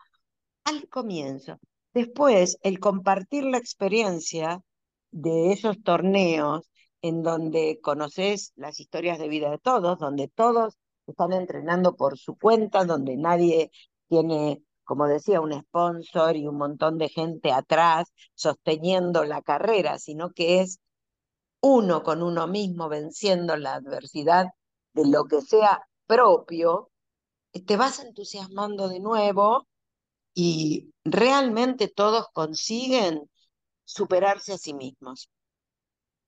Al 0.65 0.87
comienzo. 0.89 1.59
Después, 1.93 2.57
el 2.63 2.79
compartir 2.79 3.43
la 3.45 3.57
experiencia 3.57 4.61
de 5.11 5.51
esos 5.53 5.81
torneos 5.83 6.69
en 7.01 7.21
donde 7.21 7.79
conoces 7.81 8.53
las 8.55 8.79
historias 8.79 9.19
de 9.19 9.27
vida 9.27 9.51
de 9.51 9.59
todos, 9.59 9.99
donde 9.99 10.29
todos 10.29 10.77
están 11.05 11.33
entrenando 11.33 11.95
por 11.95 12.17
su 12.17 12.37
cuenta, 12.37 12.85
donde 12.85 13.17
nadie 13.17 13.71
tiene, 14.13 14.63
como 14.83 15.07
decía, 15.07 15.41
un 15.41 15.59
sponsor 15.59 16.35
y 16.35 16.45
un 16.45 16.57
montón 16.57 16.99
de 16.99 17.09
gente 17.09 17.51
atrás 17.51 18.13
sosteniendo 18.35 19.23
la 19.23 19.41
carrera, 19.41 19.97
sino 19.97 20.31
que 20.33 20.61
es 20.61 20.79
uno 21.61 22.03
con 22.03 22.21
uno 22.21 22.45
mismo 22.45 22.89
venciendo 22.89 23.57
la 23.57 23.73
adversidad 23.73 24.47
de 24.93 25.07
lo 25.07 25.25
que 25.25 25.41
sea 25.41 25.81
propio, 26.05 26.91
te 27.65 27.75
vas 27.75 27.99
entusiasmando 28.03 28.87
de 28.87 28.99
nuevo 28.99 29.67
y 30.35 30.93
realmente 31.03 31.87
todos 31.87 32.27
consiguen 32.31 33.27
superarse 33.85 34.53
a 34.53 34.57
sí 34.59 34.75
mismos. 34.75 35.27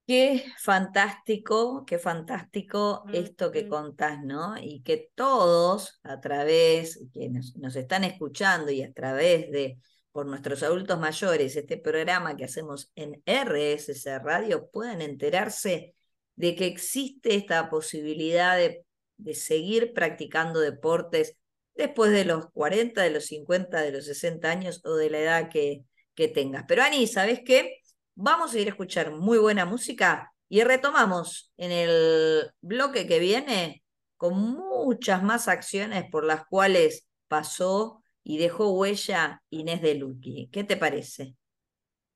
Qué 0.08 0.46
fantástico, 0.60 1.84
qué 1.84 1.98
fantástico 1.98 3.06
esto 3.12 3.52
que 3.52 3.68
contás, 3.68 4.24
¿no? 4.24 4.56
Y 4.56 4.82
que 4.84 5.10
todos, 5.16 6.00
a 6.04 6.22
través, 6.22 7.00
quienes 7.12 7.56
nos 7.58 7.76
están 7.76 8.04
escuchando 8.04 8.72
y 8.72 8.84
a 8.84 8.94
través 8.94 9.50
de, 9.50 9.80
por 10.12 10.28
nuestros 10.28 10.62
adultos 10.62 11.00
mayores, 11.00 11.56
este 11.56 11.78
programa 11.78 12.36
que 12.36 12.46
hacemos 12.46 12.92
en 12.94 13.24
RSC 13.26 14.20
Radio, 14.20 14.70
puedan 14.70 15.02
enterarse 15.02 15.96
de 16.36 16.56
que 16.56 16.68
existe 16.68 17.34
esta 17.34 17.68
posibilidad 17.72 18.58
de, 18.58 18.86
de 19.18 19.34
seguir 19.34 19.92
practicando 19.94 20.60
deportes 20.60 21.36
después 21.74 22.12
de 22.12 22.26
los 22.26 22.52
40, 22.52 23.02
de 23.02 23.10
los 23.10 23.26
50, 23.26 23.82
de 23.82 23.92
los 23.92 24.06
60 24.06 24.52
años 24.52 24.82
o 24.86 24.94
de 24.96 25.10
la 25.10 25.20
edad 25.20 25.50
que, 25.50 25.84
que 26.14 26.28
tengas. 26.28 26.66
Pero 26.68 26.84
Ani, 26.84 27.08
¿sabes 27.08 27.42
qué? 27.44 27.80
Vamos 28.15 28.53
a 28.53 28.60
ir 28.60 28.67
a 28.67 28.72
escuchar 28.72 29.12
muy 29.12 29.38
buena 29.38 29.65
música 29.65 30.34
y 30.48 30.63
retomamos 30.63 31.51
en 31.57 31.72
el 31.72 32.51
bloque 32.62 33.07
que 33.07 33.19
viene 33.19 33.84
con 34.15 34.39
muchas 34.39 35.22
más 35.22 35.50
acciones 35.50 36.05
por 36.10 36.24
las 36.24 36.45
cuales 36.45 37.07
pasó 37.27 38.03
y 38.24 38.38
dejó 38.38 38.72
huella 38.72 39.43
Inés 39.50 39.81
de 39.81 39.95
Luqui. 39.95 40.50
¿Qué 40.51 40.63
te 40.63 40.77
parece? 40.77 41.36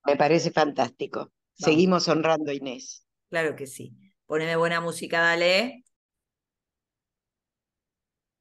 Me 0.06 0.16
parece 0.16 0.52
fantástico. 0.52 1.34
Seguimos 1.54 2.08
honrando 2.08 2.50
a 2.52 2.54
Inés. 2.54 3.06
Claro 3.30 3.58
que 3.58 3.68
sí. 3.68 3.94
Poneme 4.26 4.56
buena 4.56 4.80
música, 4.80 5.20
dale. 5.20 5.84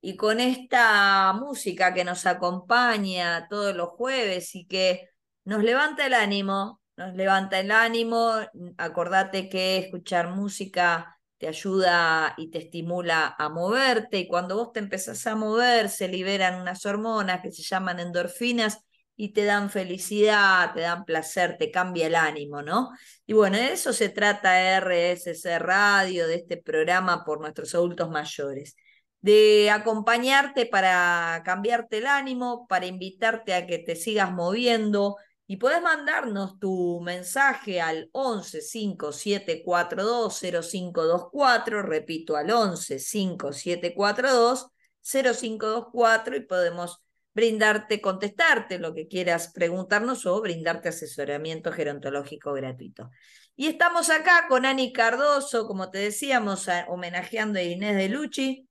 Y 0.00 0.16
con 0.16 0.38
esta 0.38 1.32
música 1.32 1.92
que 1.92 2.04
nos 2.04 2.24
acompaña 2.24 3.48
todos 3.48 3.74
los 3.74 3.88
jueves 3.88 4.54
y 4.54 4.66
que 4.66 5.08
nos 5.44 5.64
levanta 5.64 6.06
el 6.06 6.14
ánimo, 6.14 6.80
nos 6.98 7.14
levanta 7.14 7.60
el 7.60 7.70
ánimo. 7.70 8.32
Acordate 8.76 9.48
que 9.48 9.78
escuchar 9.78 10.30
música 10.30 11.16
te 11.38 11.46
ayuda 11.46 12.34
y 12.36 12.50
te 12.50 12.58
estimula 12.58 13.36
a 13.38 13.48
moverte 13.48 14.18
y 14.18 14.26
cuando 14.26 14.56
vos 14.56 14.72
te 14.72 14.80
empezás 14.80 15.24
a 15.28 15.36
mover 15.36 15.88
se 15.88 16.08
liberan 16.08 16.60
unas 16.60 16.84
hormonas 16.84 17.40
que 17.40 17.52
se 17.52 17.62
llaman 17.62 18.00
endorfinas 18.00 18.80
y 19.14 19.32
te 19.32 19.44
dan 19.44 19.70
felicidad, 19.70 20.74
te 20.74 20.80
dan 20.80 21.04
placer, 21.04 21.56
te 21.56 21.70
cambia 21.70 22.08
el 22.08 22.16
ánimo, 22.16 22.62
¿no? 22.62 22.90
Y 23.26 23.32
bueno, 23.32 23.56
de 23.56 23.72
eso 23.72 23.92
se 23.92 24.08
trata 24.08 24.78
RSC 24.80 25.58
Radio, 25.60 26.26
de 26.26 26.36
este 26.36 26.56
programa 26.56 27.24
por 27.24 27.40
nuestros 27.40 27.74
adultos 27.74 28.10
mayores, 28.10 28.76
de 29.20 29.70
acompañarte 29.70 30.66
para 30.66 31.42
cambiarte 31.44 31.98
el 31.98 32.06
ánimo, 32.06 32.66
para 32.68 32.86
invitarte 32.86 33.54
a 33.54 33.66
que 33.66 33.78
te 33.78 33.96
sigas 33.96 34.32
moviendo, 34.32 35.16
Y 35.50 35.56
podés 35.56 35.80
mandarnos 35.80 36.58
tu 36.58 37.00
mensaje 37.00 37.80
al 37.80 38.10
11 38.12 38.60
5742 38.60 40.40
0524, 40.40 41.82
repito, 41.82 42.36
al 42.36 42.50
11 42.50 42.98
5742 42.98 44.68
0524 45.00 46.36
y 46.36 46.40
podemos 46.40 47.02
brindarte, 47.32 48.02
contestarte 48.02 48.78
lo 48.78 48.94
que 48.94 49.08
quieras 49.08 49.50
preguntarnos 49.54 50.26
o 50.26 50.38
brindarte 50.42 50.90
asesoramiento 50.90 51.72
gerontológico 51.72 52.52
gratuito. 52.52 53.10
Y 53.56 53.68
estamos 53.68 54.10
acá 54.10 54.48
con 54.50 54.66
Ani 54.66 54.92
Cardoso, 54.92 55.66
como 55.66 55.90
te 55.90 55.96
decíamos, 55.98 56.68
homenajeando 56.88 57.58
a 57.58 57.62
Inés 57.62 57.96
de 57.96 58.08
Luchi, 58.10 58.68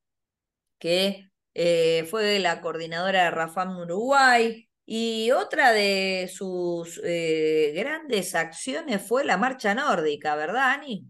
que 0.77 1.31
eh, 1.55 2.05
fue 2.07 2.37
la 2.37 2.61
coordinadora 2.61 3.23
de 3.23 3.31
Rafam 3.31 3.79
Uruguay, 3.79 4.66
y 4.89 5.31
otra 5.31 5.73
de 5.73 6.31
sus 6.33 7.01
eh, 7.03 7.73
grandes 7.75 8.33
acciones 8.35 9.05
fue 9.05 9.25
la 9.25 9.35
marcha 9.35 9.75
nórdica, 9.75 10.37
¿verdad, 10.37 10.75
Ani? 10.75 11.05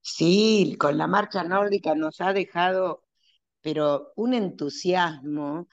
Sí, 0.00 0.76
con 0.80 0.96
la 0.96 1.06
marcha 1.06 1.44
nórdica 1.44 1.94
nos 1.94 2.22
ha 2.22 2.32
dejado, 2.32 3.04
pero 3.60 4.12
un 4.16 4.32
entusiasmo 4.32 5.68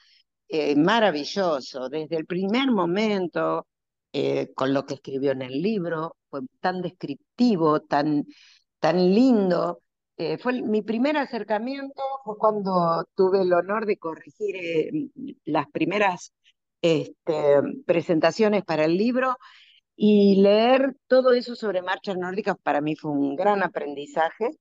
eh, 0.49 0.75
maravilloso. 0.75 1.87
Desde 1.87 2.17
el 2.17 2.25
primer 2.25 2.71
momento, 2.71 3.67
eh, 4.11 4.51
con 4.53 4.73
lo 4.73 4.85
que 4.85 4.95
escribió 4.95 5.31
en 5.31 5.43
el 5.43 5.61
libro, 5.61 6.17
fue 6.29 6.41
tan 6.59 6.81
descriptivo, 6.81 7.79
tan, 7.83 8.25
tan 8.79 8.97
lindo. 9.15 9.81
fue 10.41 10.61
mi 10.61 10.81
primer 10.81 11.15
acercamiento 11.15 12.01
fue 12.25 12.35
cuando 12.37 13.05
tuve 13.15 13.43
el 13.43 13.53
honor 13.53 13.85
de 13.85 13.97
corregir 13.97 15.09
las 15.45 15.67
primeras 15.71 16.33
este, 16.81 17.61
presentaciones 17.85 18.63
para 18.63 18.85
el 18.85 18.97
libro 18.97 19.37
y 19.95 20.41
leer 20.41 20.95
todo 21.07 21.33
eso 21.33 21.55
sobre 21.55 21.81
marchas 21.81 22.17
nórdicas 22.17 22.55
para 22.61 22.81
mí 22.81 22.95
fue 22.95 23.11
un 23.11 23.35
gran 23.35 23.63
aprendizaje. 23.63 24.51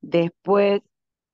Después, 0.00 0.80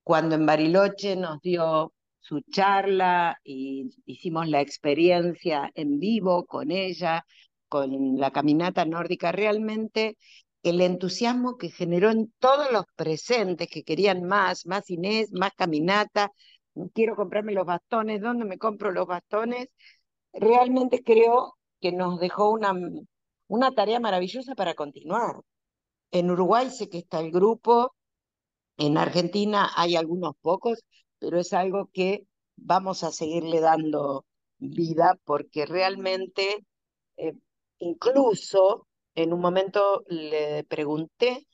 cuando 0.02 0.34
en 0.34 0.46
Bariloche 0.46 1.16
nos 1.16 1.40
dio 1.40 1.92
su 2.20 2.40
charla 2.42 3.38
y 3.44 3.90
hicimos 4.06 4.48
la 4.48 4.60
experiencia 4.60 5.70
en 5.74 5.98
vivo 5.98 6.46
con 6.46 6.70
ella, 6.70 7.24
con 7.68 8.18
la 8.18 8.30
caminata 8.30 8.84
nórdica, 8.84 9.32
realmente 9.32 10.16
el 10.62 10.80
entusiasmo 10.80 11.56
que 11.56 11.70
generó 11.70 12.10
en 12.10 12.32
todos 12.38 12.70
los 12.72 12.84
presentes 12.96 13.68
que 13.68 13.82
querían 13.82 14.24
más, 14.24 14.66
más 14.66 14.90
Inés, 14.90 15.32
más 15.32 15.52
caminata, 15.54 16.30
quiero 16.94 17.16
comprarme 17.16 17.52
los 17.52 17.66
bastones, 17.66 18.20
¿dónde 18.20 18.44
me 18.44 18.58
compro 18.58 18.92
los 18.92 19.06
bastones? 19.06 19.68
Realmente 20.32 21.02
creo 21.02 21.56
que 21.80 21.92
nos 21.92 22.20
dejó 22.20 22.50
una, 22.50 22.72
una 23.48 23.72
tarea 23.72 24.00
maravillosa 24.00 24.54
para 24.54 24.74
continuar. 24.74 25.40
En 26.10 26.30
Uruguay 26.30 26.70
sé 26.70 26.88
que 26.88 26.98
está 26.98 27.20
el 27.20 27.30
grupo, 27.30 27.94
en 28.76 28.98
Argentina 28.98 29.70
hay 29.76 29.96
algunos 29.96 30.34
pocos, 30.40 30.84
pero 31.18 31.38
es 31.38 31.52
algo 31.52 31.90
que 31.92 32.26
vamos 32.56 33.04
a 33.04 33.12
seguirle 33.12 33.60
dando 33.60 34.24
vida 34.58 35.18
porque 35.24 35.66
realmente, 35.66 36.64
eh, 37.16 37.34
incluso 37.78 38.86
en 39.14 39.32
un 39.32 39.40
momento 39.40 40.04
le 40.08 40.64
pregunté 40.64 41.46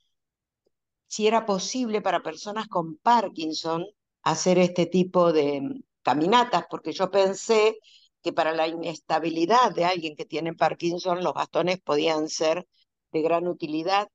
si 1.07 1.27
era 1.27 1.47
posible 1.47 2.03
para 2.03 2.23
personas 2.23 2.69
con 2.69 2.97
Parkinson 2.99 3.87
hacer 4.23 4.59
este 4.59 4.87
tipo 4.87 5.33
de 5.33 5.63
caminatas, 6.03 6.65
porque 6.71 6.93
yo 6.93 7.11
pensé 7.11 7.79
que 8.29 8.33
para 8.35 8.53
la 8.53 8.69
inestabilidad 8.69 9.75
de 9.75 9.87
alguien 9.87 10.15
que 10.15 10.27
tiene 10.27 10.53
Parkinson 10.53 11.25
los 11.25 11.33
bastones 11.33 11.81
podían 11.81 12.29
ser 12.29 12.69
de 13.11 13.23
gran 13.23 13.49
utilidad. 13.49 14.09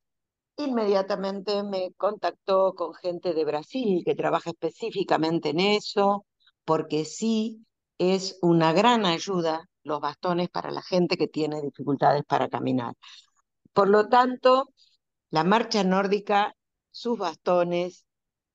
Inmediatamente 0.57 1.63
me 1.63 1.93
contactó 1.97 2.75
con 2.75 2.93
gente 2.93 3.33
de 3.33 3.43
Brasil 3.43 4.03
que 4.05 4.13
trabaja 4.13 4.51
específicamente 4.51 5.49
en 5.49 5.61
eso, 5.61 6.27
porque 6.63 7.05
sí 7.05 7.65
es 7.97 8.37
una 8.43 8.71
gran 8.71 9.07
ayuda 9.07 9.67
los 9.81 9.99
bastones 9.99 10.47
para 10.49 10.69
la 10.69 10.83
gente 10.83 11.17
que 11.17 11.27
tiene 11.27 11.59
dificultades 11.63 12.23
para 12.27 12.49
caminar. 12.49 12.93
Por 13.73 13.89
lo 13.89 14.09
tanto, 14.09 14.69
la 15.31 15.43
marcha 15.43 15.83
nórdica, 15.83 16.55
sus 16.91 17.17
bastones 17.17 18.05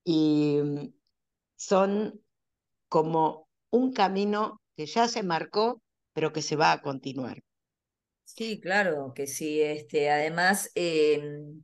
y 0.04 0.60
mm, 0.62 0.92
son 1.56 2.20
como 2.88 3.48
un 3.70 3.92
camino 3.92 4.60
que 4.78 4.86
ya 4.86 5.08
se 5.08 5.24
marcó, 5.24 5.82
pero 6.12 6.32
que 6.32 6.40
se 6.40 6.54
va 6.54 6.70
a 6.70 6.80
continuar. 6.80 7.42
Sí, 8.22 8.60
claro 8.60 9.12
que 9.12 9.26
sí. 9.26 9.60
Este, 9.60 10.08
además, 10.08 10.70
em, 10.76 11.62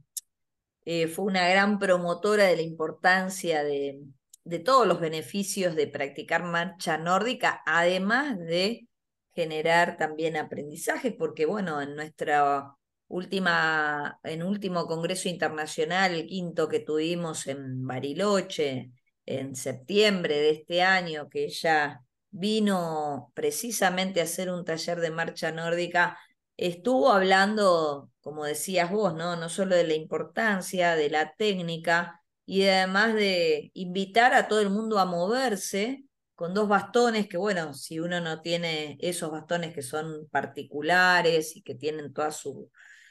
eh, 0.84 1.06
fue 1.06 1.26
una 1.26 1.48
gran 1.48 1.78
promotora 1.78 2.44
de 2.46 2.56
la 2.56 2.62
importancia 2.62 3.62
de, 3.62 4.00
de 4.42 4.58
todos 4.58 4.84
los 4.88 5.00
beneficios 5.00 5.76
de 5.76 5.86
practicar 5.86 6.42
marcha 6.42 6.98
nórdica, 6.98 7.62
además 7.66 8.36
de 8.36 8.88
generar 9.32 9.96
también 9.96 10.36
aprendizajes, 10.36 11.14
porque 11.16 11.46
bueno, 11.46 11.80
en 11.80 11.94
nuestra 11.94 12.74
última, 13.06 14.18
en 14.24 14.42
último 14.42 14.86
Congreso 14.88 15.28
Internacional, 15.28 16.14
el 16.14 16.26
quinto 16.26 16.68
que 16.68 16.80
tuvimos 16.80 17.46
en 17.46 17.86
Bariloche, 17.86 18.90
en 19.24 19.54
septiembre 19.54 20.36
de 20.36 20.50
este 20.50 20.82
año, 20.82 21.28
que 21.28 21.48
ya 21.48 22.04
vino 22.34 23.30
precisamente 23.34 24.20
a 24.20 24.24
hacer 24.24 24.50
un 24.50 24.64
taller 24.64 24.98
de 25.00 25.10
marcha 25.12 25.52
nórdica, 25.52 26.18
estuvo 26.56 27.12
hablando, 27.12 28.10
como 28.20 28.44
decías 28.44 28.90
vos, 28.90 29.14
¿no? 29.14 29.36
No 29.36 29.48
solo 29.48 29.76
de 29.76 29.84
la 29.86 29.94
importancia 29.94 30.96
de 30.96 31.10
la 31.10 31.34
técnica 31.36 32.20
y 32.44 32.64
además 32.64 33.14
de 33.14 33.70
invitar 33.74 34.34
a 34.34 34.48
todo 34.48 34.60
el 34.60 34.70
mundo 34.70 34.98
a 34.98 35.04
moverse 35.04 36.04
con 36.34 36.54
dos 36.54 36.68
bastones 36.68 37.28
que, 37.28 37.36
bueno, 37.36 37.72
si 37.72 38.00
uno 38.00 38.20
no 38.20 38.40
tiene 38.42 38.96
esos 39.00 39.30
bastones 39.30 39.72
que 39.72 39.82
son 39.82 40.26
particulares 40.30 41.54
y 41.56 41.62
que 41.62 41.76
tienen 41.76 42.12
toda 42.12 42.32
su, 42.32 42.68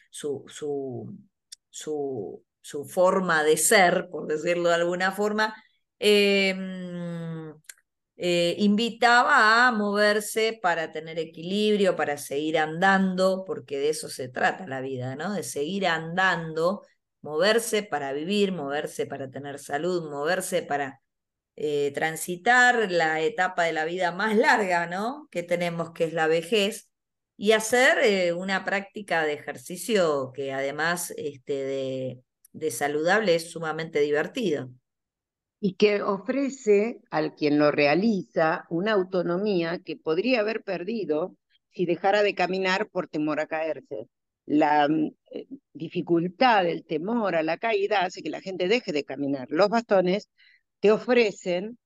su, 0.10 0.44
su, 0.50 1.18
su, 1.70 2.44
su 2.62 2.86
forma 2.86 3.44
de 3.44 3.56
ser, 3.56 4.10
por 4.10 4.28
decirlo 4.28 4.68
de 4.70 4.76
alguna 4.76 5.14
forma, 5.14 5.56
eh, 6.00 6.54
eh, 8.16 8.56
invitaba 8.60 9.68
a 9.68 9.72
moverse 9.72 10.60
para 10.62 10.92
tener 10.92 11.18
equilibrio, 11.20 11.96
para 11.96 12.18
seguir 12.18 12.60
andando, 12.60 13.44
porque 13.46 13.80
de 13.80 13.90
eso 13.90 14.10
se 14.10 14.30
trata 14.30 14.68
la 14.68 14.82
vida, 14.82 15.16
¿no? 15.16 15.34
De 15.34 15.44
seguir 15.44 15.88
andando, 15.88 16.84
moverse 17.22 17.84
para 17.84 18.14
vivir, 18.14 18.52
moverse 18.52 19.08
para 19.08 19.30
tener 19.32 19.60
salud, 19.60 20.10
moverse 20.12 20.62
para 20.62 21.02
eh, 21.56 21.92
transitar 21.94 22.92
la 22.92 23.22
etapa 23.22 23.64
de 23.64 23.74
la 23.74 23.86
vida 23.86 24.12
más 24.12 24.36
larga, 24.38 24.88
¿no? 24.88 25.28
Que 25.32 25.44
tenemos, 25.44 25.92
que 25.92 26.06
es 26.06 26.14
la 26.14 26.28
vejez, 26.28 26.90
y 27.38 27.54
hacer 27.54 27.98
eh, 28.04 28.34
una 28.34 28.64
práctica 28.66 29.24
de 29.26 29.34
ejercicio 29.34 30.32
que 30.34 30.54
además 30.54 31.14
este, 31.18 31.54
de, 31.54 32.22
de 32.52 32.72
saludable 32.72 33.36
es 33.36 33.52
sumamente 33.52 34.00
divertido 34.02 34.70
y 35.66 35.76
que 35.76 36.02
ofrece 36.02 37.00
al 37.10 37.36
quien 37.36 37.58
lo 37.58 37.72
realiza 37.72 38.66
una 38.70 38.92
autonomía 38.92 39.80
que 39.80 39.96
podría 39.96 40.42
haber 40.42 40.62
perdido 40.62 41.38
si 41.72 41.86
dejara 41.86 42.22
de 42.22 42.36
caminar 42.36 42.90
por 42.90 43.08
temor 43.08 43.40
a 43.40 43.48
caerse. 43.48 44.10
La 44.46 44.90
mm, 44.90 45.12
eh, 45.32 45.48
dificultad, 45.72 46.68
el 46.68 46.84
temor 46.84 47.38
a 47.38 47.44
la 47.44 47.58
caída 47.58 48.02
hace 48.02 48.22
que 48.22 48.30
la 48.30 48.42
gente 48.42 48.68
deje 48.68 48.92
de 48.92 49.06
caminar. 49.06 49.48
Los 49.52 49.70
bastones 49.70 50.30
te 50.82 50.92
ofrecen 50.92 51.78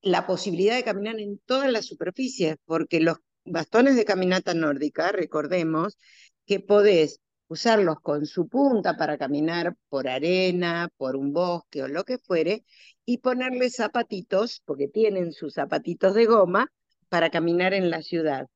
la 0.00 0.26
posibilidad 0.26 0.76
de 0.76 0.82
caminar 0.82 1.20
en 1.20 1.38
todas 1.44 1.70
las 1.70 1.84
superficies, 1.84 2.56
porque 2.64 2.98
los 3.00 3.18
bastones 3.44 3.94
de 3.94 4.06
caminata 4.06 4.54
nórdica, 4.54 5.12
recordemos, 5.12 5.98
que 6.46 6.60
podés 6.60 7.20
usarlos 7.52 8.00
con 8.00 8.24
su 8.24 8.48
punta 8.48 8.96
para 8.96 9.18
caminar 9.18 9.76
por 9.90 10.08
arena, 10.08 10.88
por 10.96 11.16
un 11.16 11.32
bosque 11.34 11.82
o 11.82 11.88
lo 11.88 12.04
que 12.04 12.16
fuere, 12.18 12.64
y 13.04 13.18
ponerle 13.18 13.68
zapatitos, 13.68 14.62
porque 14.64 14.88
tienen 14.88 15.32
sus 15.32 15.54
zapatitos 15.54 16.14
de 16.14 16.24
goma, 16.24 16.68
para 17.10 17.28
caminar 17.28 17.74
en 17.74 17.90
la 17.90 18.00
ciudad. 18.00 18.46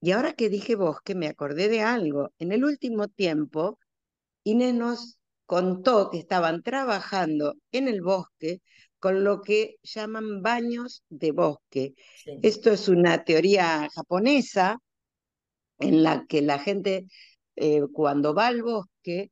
Y 0.00 0.10
ahora 0.10 0.32
que 0.32 0.48
dije 0.48 0.74
bosque, 0.74 1.14
me 1.14 1.28
acordé 1.28 1.68
de 1.68 1.82
algo. 1.82 2.32
En 2.40 2.50
el 2.50 2.64
último 2.64 3.06
tiempo, 3.06 3.78
Inés 4.42 4.74
nos 4.74 5.18
contó 5.46 6.10
que 6.10 6.18
estaban 6.18 6.62
trabajando 6.64 7.54
en 7.70 7.86
el 7.86 8.02
bosque 8.02 8.60
con 8.98 9.22
lo 9.22 9.42
que 9.42 9.76
llaman 9.82 10.42
baños 10.42 11.04
de 11.10 11.30
bosque. 11.30 11.94
Esto 12.42 12.72
es 12.72 12.88
una 12.88 13.22
teoría 13.22 13.88
japonesa 13.94 14.78
en 15.78 16.02
la 16.02 16.26
que 16.26 16.42
la 16.42 16.58
gente 16.58 17.06
eh, 17.56 17.82
cuando 17.92 18.34
va 18.34 18.48
al 18.48 18.62
bosque 18.62 19.30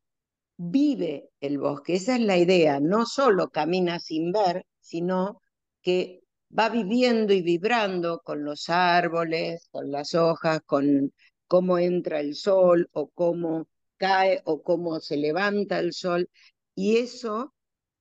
vive 0.56 1.30
el 1.40 1.58
bosque. 1.58 1.94
Esa 1.94 2.16
es 2.16 2.22
la 2.22 2.36
idea, 2.38 2.80
no 2.80 3.06
solo 3.06 3.50
camina 3.50 4.00
sin 4.00 4.32
ver, 4.32 4.66
sino 4.80 5.40
que 5.82 6.22
va 6.56 6.68
viviendo 6.68 7.32
y 7.32 7.42
vibrando 7.42 8.20
con 8.24 8.44
los 8.44 8.68
árboles, 8.68 9.68
con 9.70 9.90
las 9.90 10.14
hojas, 10.14 10.60
con, 10.66 11.12
cómo 11.46 11.78
entra 11.78 12.20
el 12.20 12.34
sol 12.36 12.88
o 12.92 13.08
cómo 13.10 13.68
cae 13.96 14.42
o 14.44 14.62
cómo 14.62 15.00
se 15.00 15.16
levanta 15.16 15.78
el 15.80 15.92
sol. 15.92 16.28
Y 16.74 16.98
eso 16.98 17.54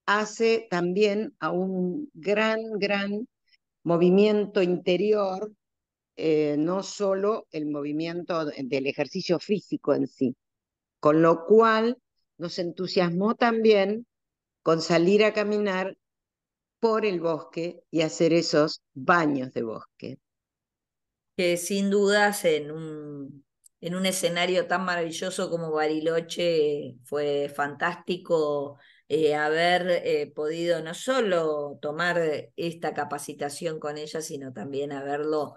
hace 0.05 0.67
también 0.69 1.36
a 1.39 1.51
un 1.51 2.10
gran, 2.13 2.60
gran 2.79 3.27
movimiento 3.84 4.62
interior, 4.62 5.51
eh, 6.21 6.58
no 6.58 6.84
solo 6.84 7.47
el 7.51 7.65
movimiento 7.65 8.43
del 8.45 8.88
ejercicio 8.88 9.39
físico 9.39 9.93
en 9.93 10.05
sí. 10.05 10.36
Con 10.99 11.21
lo 11.21 11.45
cual 11.45 11.97
nos 12.38 12.60
entusiasmó 12.60 13.36
también 13.36 14.05
con 14.62 14.82
salir 14.82 15.23
a 15.23 15.32
caminar 15.32 15.97
por 16.82 17.05
el 17.05 17.21
bosque 17.21 17.79
y 17.89 18.01
hacer 18.01 18.34
esos 18.34 18.82
baños 18.93 19.53
de 19.53 19.63
bosque. 19.63 20.17
Que 21.38 21.55
sin 21.55 21.89
dudas 21.89 22.43
en 22.43 22.71
un, 22.71 23.45
en 23.79 23.95
un 23.95 24.05
escenario 24.05 24.67
tan 24.67 24.84
maravilloso 24.84 25.49
como 25.49 25.71
Bariloche 25.71 26.97
fue 27.05 27.49
fantástico 27.55 28.77
eh, 29.08 29.36
haber 29.36 29.89
eh, 29.89 30.29
podido 30.36 30.82
no 30.82 30.93
solo 30.93 31.79
tomar 31.82 32.51
esta 32.58 32.93
capacitación 32.93 33.79
con 33.79 33.97
ella, 33.97 34.21
sino 34.21 34.51
también 34.51 34.91
haberlo 34.91 35.55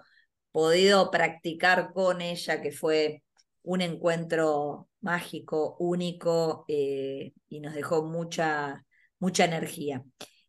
podido 0.53 1.11
practicar 1.11 1.91
con 1.93 2.21
ella, 2.21 2.61
que 2.61 2.71
fue 2.71 3.23
un 3.63 3.81
encuentro 3.81 4.87
mágico, 5.01 5.75
único, 5.79 6.65
eh, 6.69 7.33
y 7.49 7.59
nos 7.59 7.73
dejó 7.73 8.03
mucha, 8.05 8.85
mucha 9.19 9.45
energía. 9.45 10.03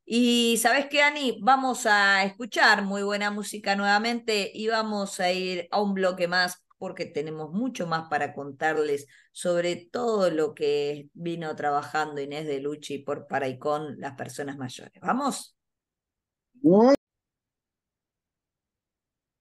Y 0.05 0.59
sabes 0.59 0.87
qué, 0.91 1.03
Ani, 1.03 1.41
vamos 1.43 1.87
a 1.87 2.25
escuchar 2.25 2.85
muy 2.85 3.03
buena 3.03 3.31
música 3.31 3.75
nuevamente 3.75 4.51
y 4.55 4.69
vamos 4.69 5.19
a 5.21 5.33
ir 5.33 5.67
a 5.71 5.81
un 5.81 5.95
bloque 5.95 6.29
más 6.29 6.63
porque 6.77 7.07
tenemos 7.07 7.51
mucho 7.53 7.87
más 7.87 8.09
para 8.11 8.35
contarles 8.35 9.07
sobre 9.33 9.89
todo 9.91 10.31
lo 10.31 10.55
que 10.55 11.09
vino 11.15 11.57
trabajando 11.57 12.21
Inés 12.21 12.47
de 12.47 12.61
Luchi 12.61 12.99
por 12.99 13.27
para 13.27 13.49
y 13.49 13.59
con 13.59 13.99
las 13.99 14.15
personas 14.15 14.59
mayores. 14.59 15.01
¿Vamos? 15.01 15.57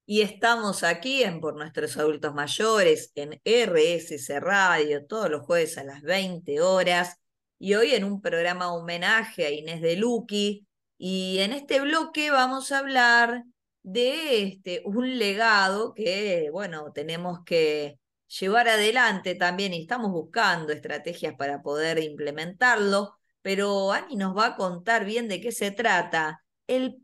Y 0.05 0.21
estamos 0.21 0.83
aquí 0.83 1.23
en 1.23 1.39
Por 1.39 1.55
Nuestros 1.55 1.95
Adultos 1.97 2.33
Mayores, 2.33 3.11
en 3.15 3.41
RSC 3.45 4.39
Radio, 4.41 5.05
todos 5.05 5.29
los 5.29 5.45
jueves 5.45 5.77
a 5.77 5.85
las 5.85 6.01
20 6.01 6.59
horas. 6.61 7.19
Y 7.57 7.75
hoy 7.75 7.93
en 7.93 8.03
un 8.03 8.21
programa 8.21 8.73
homenaje 8.73 9.45
a 9.45 9.51
Inés 9.51 9.81
de 9.81 9.95
Luqui. 9.95 10.67
Y 10.97 11.39
en 11.39 11.53
este 11.53 11.79
bloque 11.79 12.31
vamos 12.31 12.71
a 12.73 12.79
hablar 12.79 13.43
de 13.81 14.43
este, 14.43 14.81
un 14.85 15.17
legado 15.17 15.93
que, 15.93 16.49
bueno, 16.51 16.91
tenemos 16.91 17.39
que 17.45 17.97
llevar 18.27 18.67
adelante 18.67 19.35
también 19.35 19.73
y 19.73 19.81
estamos 19.81 20.11
buscando 20.11 20.73
estrategias 20.73 21.35
para 21.35 21.61
poder 21.61 21.99
implementarlo, 21.99 23.15
pero 23.41 23.91
Ani 23.91 24.15
nos 24.15 24.35
va 24.35 24.47
a 24.47 24.55
contar 24.55 25.05
bien 25.05 25.27
de 25.27 25.39
qué 25.41 25.51
se 25.51 25.71
trata 25.71 26.43
el 26.67 26.97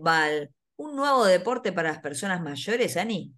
Ball, 0.00 0.53
un 0.76 0.96
nuevo 0.96 1.24
deporte 1.24 1.72
para 1.72 1.90
las 1.90 2.00
personas 2.00 2.40
mayores, 2.42 2.96
Ani. 2.96 3.34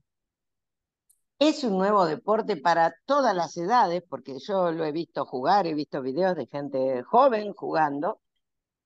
Es 1.39 1.65
un 1.65 1.77
nuevo 1.77 2.07
deporte 2.07 2.57
para 2.57 2.95
todas 3.05 3.35
las 3.37 3.57
edades, 3.57 4.03
porque 4.09 4.39
yo 4.39 4.73
lo 4.73 4.85
he 4.85 4.93
visto 4.93 5.27
jugar, 5.27 5.67
he 5.67 5.75
visto 5.75 6.01
videos 6.01 6.35
de 6.35 6.47
gente 6.47 7.03
joven 7.03 7.53
jugando, 7.53 8.21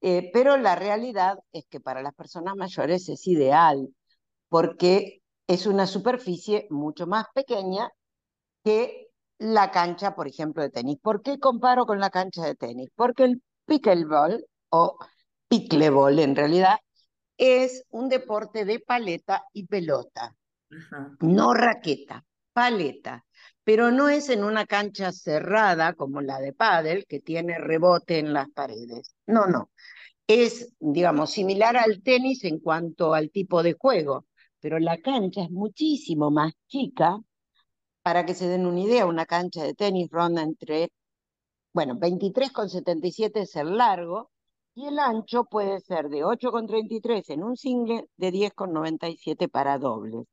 eh, 0.01 0.31
pero 0.33 0.57
la 0.57 0.75
realidad 0.75 1.39
es 1.53 1.67
que 1.69 1.81
para 1.81 2.03
las 2.03 2.15
personas 2.15 2.57
mayores 2.57 3.09
es 3.09 3.27
ideal, 3.29 3.95
porque 4.49 5.23
es 5.47 5.67
una 5.67 5.87
superficie 5.87 6.67
mucho 6.71 7.07
más 7.07 7.27
pequeña 7.35 7.91
que 8.65 9.09
la 9.39 9.71
cancha, 9.71 10.15
por 10.15 10.29
ejemplo, 10.29 10.63
de 10.63 10.71
tenis. 10.71 10.99
¿Por 11.01 11.23
qué 11.23 11.39
comparo 11.39 11.87
con 11.87 12.01
la 12.01 12.11
cancha 12.11 12.45
de 12.45 12.55
tenis? 12.57 12.91
Porque 12.95 13.25
el 13.25 13.43
pickleball, 13.67 14.45
o 14.71 14.99
pickleball 15.49 16.19
en 16.19 16.37
realidad, 16.37 16.79
es 17.41 17.85
un 17.91 18.09
deporte 18.09 18.65
de 18.65 18.81
paleta 18.81 19.45
y 19.53 19.67
pelota, 19.67 20.37
no 21.21 21.55
raqueta, 21.55 22.25
paleta 22.53 23.25
pero 23.71 23.93
no 23.93 24.09
es 24.09 24.29
en 24.31 24.43
una 24.43 24.67
cancha 24.67 25.13
cerrada 25.13 25.95
como 25.95 26.21
la 26.21 26.41
de 26.41 26.53
pádel, 26.53 27.07
que 27.07 27.21
tiene 27.21 27.57
rebote 27.59 28.19
en 28.19 28.33
las 28.33 28.49
paredes. 28.51 29.15
No, 29.27 29.47
no. 29.47 29.71
Es, 30.27 30.73
digamos, 30.81 31.31
similar 31.31 31.77
al 31.77 32.03
tenis 32.03 32.43
en 32.43 32.59
cuanto 32.59 33.15
al 33.15 33.31
tipo 33.31 33.63
de 33.63 33.75
juego, 33.75 34.27
pero 34.59 34.81
la 34.81 34.99
cancha 34.99 35.43
es 35.43 35.51
muchísimo 35.51 36.33
más 36.33 36.53
chica. 36.67 37.21
Para 38.03 38.27
que 38.27 38.35
se 38.35 38.49
den 38.49 38.67
una 38.67 38.81
idea, 38.81 39.07
una 39.07 39.25
cancha 39.25 39.63
de 39.63 39.75
tenis 39.75 40.09
ronda 40.11 40.43
entre, 40.43 40.91
bueno, 41.73 41.95
23,77 41.95 43.43
es 43.43 43.55
el 43.55 43.77
largo 43.77 44.30
y 44.75 44.87
el 44.87 44.99
ancho 44.99 45.45
puede 45.45 45.81
ser 45.81 46.09
de 46.09 46.25
8,33 46.25 47.31
en 47.31 47.45
un 47.45 47.57
single, 47.57 48.09
de 48.17 48.33
10,97 48.33 49.49
para 49.49 49.79
dobles. 49.79 50.27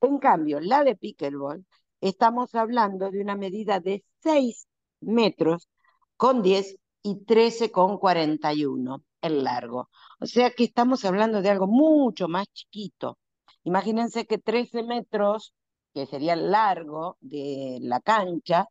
En 0.00 0.18
cambio, 0.18 0.60
la 0.60 0.84
de 0.84 0.96
pickleball 0.96 1.64
estamos 2.00 2.54
hablando 2.54 3.10
de 3.10 3.20
una 3.20 3.36
medida 3.36 3.80
de 3.80 4.04
6 4.22 4.66
metros 5.00 5.68
con 6.16 6.42
10 6.42 6.76
y 7.02 7.24
13 7.24 7.70
con 7.70 7.98
41 7.98 9.04
el 9.22 9.44
largo. 9.44 9.90
O 10.20 10.26
sea 10.26 10.50
que 10.50 10.64
estamos 10.64 11.04
hablando 11.04 11.42
de 11.42 11.50
algo 11.50 11.66
mucho 11.66 12.28
más 12.28 12.46
chiquito. 12.52 13.18
Imagínense 13.64 14.26
que 14.26 14.38
13 14.38 14.82
metros, 14.82 15.54
que 15.94 16.06
sería 16.06 16.34
el 16.34 16.50
largo 16.50 17.16
de 17.20 17.78
la 17.82 18.00
cancha, 18.00 18.66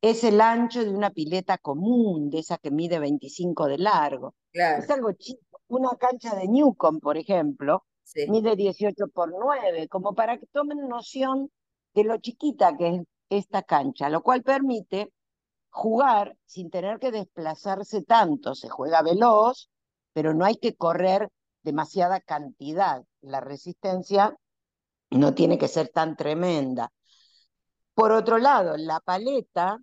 es 0.00 0.24
el 0.24 0.40
ancho 0.40 0.84
de 0.84 0.90
una 0.90 1.10
pileta 1.10 1.58
común, 1.58 2.30
de 2.30 2.40
esa 2.40 2.58
que 2.58 2.70
mide 2.70 2.98
25 2.98 3.66
de 3.68 3.78
largo. 3.78 4.34
Es 4.54 4.88
algo 4.90 5.12
chico. 5.12 5.60
Una 5.66 5.90
cancha 5.96 6.34
de 6.36 6.46
Newcomb, 6.46 7.00
por 7.00 7.16
ejemplo, 7.16 7.84
mide 8.28 8.54
18 8.54 9.08
por 9.08 9.30
9, 9.30 9.88
como 9.88 10.14
para 10.14 10.38
que 10.38 10.46
tomen 10.46 10.88
noción 10.88 11.50
de 11.94 12.04
lo 12.04 12.18
chiquita 12.18 12.76
que 12.76 12.88
es 12.88 13.02
esta 13.30 13.62
cancha, 13.62 14.08
lo 14.08 14.22
cual 14.22 14.42
permite 14.42 15.12
jugar 15.70 16.36
sin 16.44 16.70
tener 16.70 17.00
que 17.00 17.10
desplazarse 17.10 18.02
tanto. 18.02 18.54
Se 18.54 18.68
juega 18.68 19.02
veloz, 19.02 19.70
pero 20.12 20.34
no 20.34 20.44
hay 20.44 20.56
que 20.56 20.74
correr 20.76 21.30
demasiada 21.62 22.20
cantidad. 22.20 23.02
La 23.22 23.40
resistencia 23.40 24.36
no 25.10 25.34
tiene 25.34 25.58
que 25.58 25.68
ser 25.68 25.88
tan 25.88 26.14
tremenda. 26.16 26.92
Por 27.94 28.12
otro 28.12 28.38
lado, 28.38 28.76
la 28.76 29.00
paleta, 29.00 29.78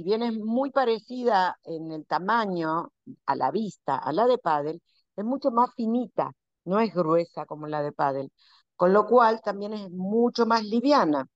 si 0.00 0.04
bien 0.04 0.22
es 0.22 0.32
muy 0.38 0.70
parecida 0.70 1.58
en 1.62 1.92
el 1.92 2.06
tamaño 2.06 2.90
a 3.26 3.36
la 3.36 3.50
vista 3.50 3.96
a 3.98 4.14
la 4.14 4.26
de 4.26 4.38
pádel, 4.38 4.80
es 5.14 5.24
mucho 5.26 5.50
más 5.50 5.74
finita, 5.74 6.32
no 6.64 6.80
es 6.80 6.94
gruesa 6.94 7.44
como 7.44 7.66
la 7.66 7.82
de 7.82 7.92
pádel, 7.92 8.32
con 8.76 8.94
lo 8.94 9.06
cual 9.06 9.42
también 9.42 9.74
es 9.74 9.90
mucho 9.90 10.46
más 10.46 10.64
liviana. 10.64 11.26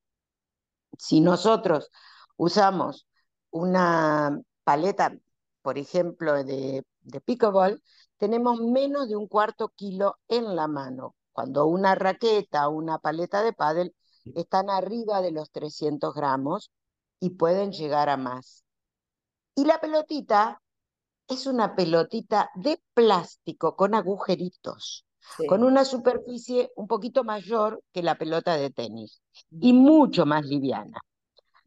Si 0.98 1.20
nosotros 1.20 1.90
usamos 2.38 3.06
una 3.50 4.40
paleta, 4.64 5.14
por 5.60 5.76
ejemplo, 5.76 6.32
de, 6.42 6.86
de 7.02 7.20
pickleball, 7.20 7.82
tenemos 8.16 8.62
menos 8.62 9.10
de 9.10 9.16
un 9.16 9.28
cuarto 9.28 9.68
kilo 9.76 10.16
en 10.26 10.56
la 10.56 10.68
mano, 10.68 11.14
cuando 11.32 11.66
una 11.66 11.94
raqueta 11.94 12.66
o 12.68 12.72
una 12.72 12.96
paleta 12.96 13.42
de 13.42 13.52
pádel 13.52 13.94
están 14.34 14.70
arriba 14.70 15.20
de 15.20 15.32
los 15.32 15.50
300 15.50 16.14
gramos 16.14 16.70
y 17.24 17.30
pueden 17.30 17.72
llegar 17.72 18.10
a 18.10 18.18
más. 18.18 18.64
Y 19.54 19.64
la 19.64 19.80
pelotita 19.80 20.60
es 21.26 21.46
una 21.46 21.74
pelotita 21.74 22.50
de 22.54 22.78
plástico 22.92 23.76
con 23.76 23.94
agujeritos, 23.94 25.06
con 25.48 25.64
una 25.64 25.86
superficie 25.86 26.70
un 26.76 26.86
poquito 26.86 27.24
mayor 27.24 27.82
que 27.92 28.02
la 28.02 28.16
pelota 28.16 28.58
de 28.58 28.68
tenis 28.68 29.22
y 29.58 29.72
mucho 29.72 30.26
más 30.26 30.44
liviana. 30.44 31.00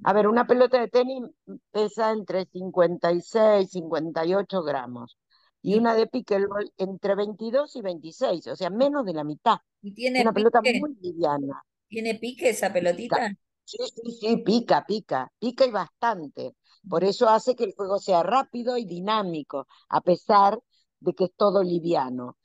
A 0.03 0.13
ver, 0.13 0.27
una 0.27 0.45
pelota 0.45 0.79
de 0.79 0.89
tenis 0.89 1.23
pesa 1.71 2.11
entre 2.11 2.45
56 2.45 3.67
y 3.67 3.67
58 3.67 4.61
gramos 4.61 5.17
y 5.63 5.73
una 5.73 5.95
de 5.95 6.05
pickleball 6.05 6.71
entre 6.77 7.15
22 7.15 7.75
y 7.77 7.81
26, 7.81 8.45
o 8.45 8.55
sea, 8.55 8.69
menos 8.69 9.05
de 9.05 9.13
la 9.13 9.23
mitad. 9.23 9.57
¿Y 9.81 9.91
tiene 9.95 10.21
una 10.21 10.33
pelota 10.33 10.61
muy 10.61 10.95
liviana. 11.01 11.63
¿Tiene 11.87 12.13
pique 12.13 12.49
esa 12.49 12.71
pelotita? 12.71 13.35
Sí, 13.67 13.79
sí, 13.93 14.11
sí, 14.13 14.37
pica, 14.37 14.85
pica, 14.87 15.29
pica 15.39 15.65
y 15.65 15.71
bastante. 15.71 16.55
Por 16.89 17.03
eso 17.03 17.27
hace 17.27 17.53
que 17.53 17.65
el 17.65 17.73
juego 17.75 17.99
sea 17.99 18.23
rápido 18.23 18.77
y 18.77 18.85
dinámico, 18.85 19.67
a 19.89 19.99
pesar 19.99 20.57
de 21.01 21.13
que 21.13 21.25
es 21.25 21.31
todo 21.35 21.61
liviano. 21.63 22.37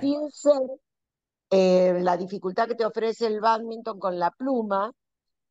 Sin 0.00 0.30
ser 0.30 0.60
eh, 1.50 1.98
la 2.00 2.16
dificultad 2.16 2.68
que 2.68 2.76
te 2.76 2.86
ofrece 2.86 3.26
el 3.26 3.40
badminton 3.40 3.98
con 3.98 4.20
la 4.20 4.30
pluma, 4.30 4.92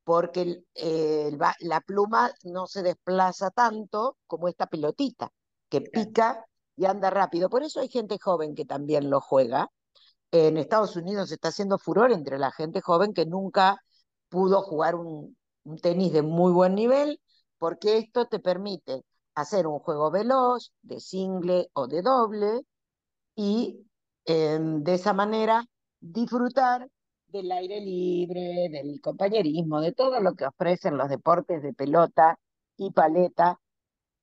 porque 0.06 0.64
eh, 0.76 1.38
la 1.60 1.82
pluma 1.82 2.32
no 2.46 2.66
se 2.66 2.82
desplaza 2.82 3.52
tanto 3.52 4.18
como 4.28 4.48
esta 4.48 4.68
pelotita, 4.68 5.30
que 5.68 5.82
pica 5.82 6.46
y 6.78 6.86
anda 6.86 7.10
rápido. 7.10 7.50
Por 7.50 7.64
eso 7.64 7.82
hay 7.82 7.90
gente 7.90 8.18
joven 8.18 8.56
que 8.56 8.64
también 8.64 9.10
lo 9.10 9.20
juega. 9.20 9.70
En 10.32 10.58
Estados 10.58 10.96
Unidos 10.96 11.34
está 11.34 11.50
haciendo 11.50 11.78
furor 11.78 12.14
entre 12.14 12.40
la 12.40 12.52
gente 12.52 12.80
joven 12.80 13.14
que 13.14 13.26
nunca 13.26 13.84
pudo 14.30 14.62
jugar 14.62 14.96
un, 14.96 15.36
tenis 15.82 16.14
de 16.14 16.22
muy 16.22 16.52
buen 16.54 16.76
nivel, 16.76 17.20
porque 17.58 17.98
esto 17.98 18.28
te 18.28 18.40
permite 18.40 19.04
hacer 19.36 19.68
un 19.68 19.80
juego 19.80 20.12
veloz, 20.12 20.72
de 20.82 21.00
single 21.00 21.70
o 21.74 21.88
de 21.88 22.02
doble, 22.02 22.62
y 23.36 23.86
em, 24.26 24.84
de 24.84 24.94
esa 24.96 25.14
manera 25.14 25.66
disfrutar 26.00 26.88
del 27.28 27.52
aire 27.52 27.82
libre, 27.82 28.70
del 28.72 29.02
compañerismo, 29.02 29.82
de 29.82 29.92
todo 29.94 30.20
lo 30.22 30.34
que 30.36 30.46
ofrecen 30.46 30.98
los 30.98 31.10
deportes 31.10 31.62
de 31.62 31.74
pelota 31.74 32.40
y 32.78 32.92
paleta. 32.92 33.60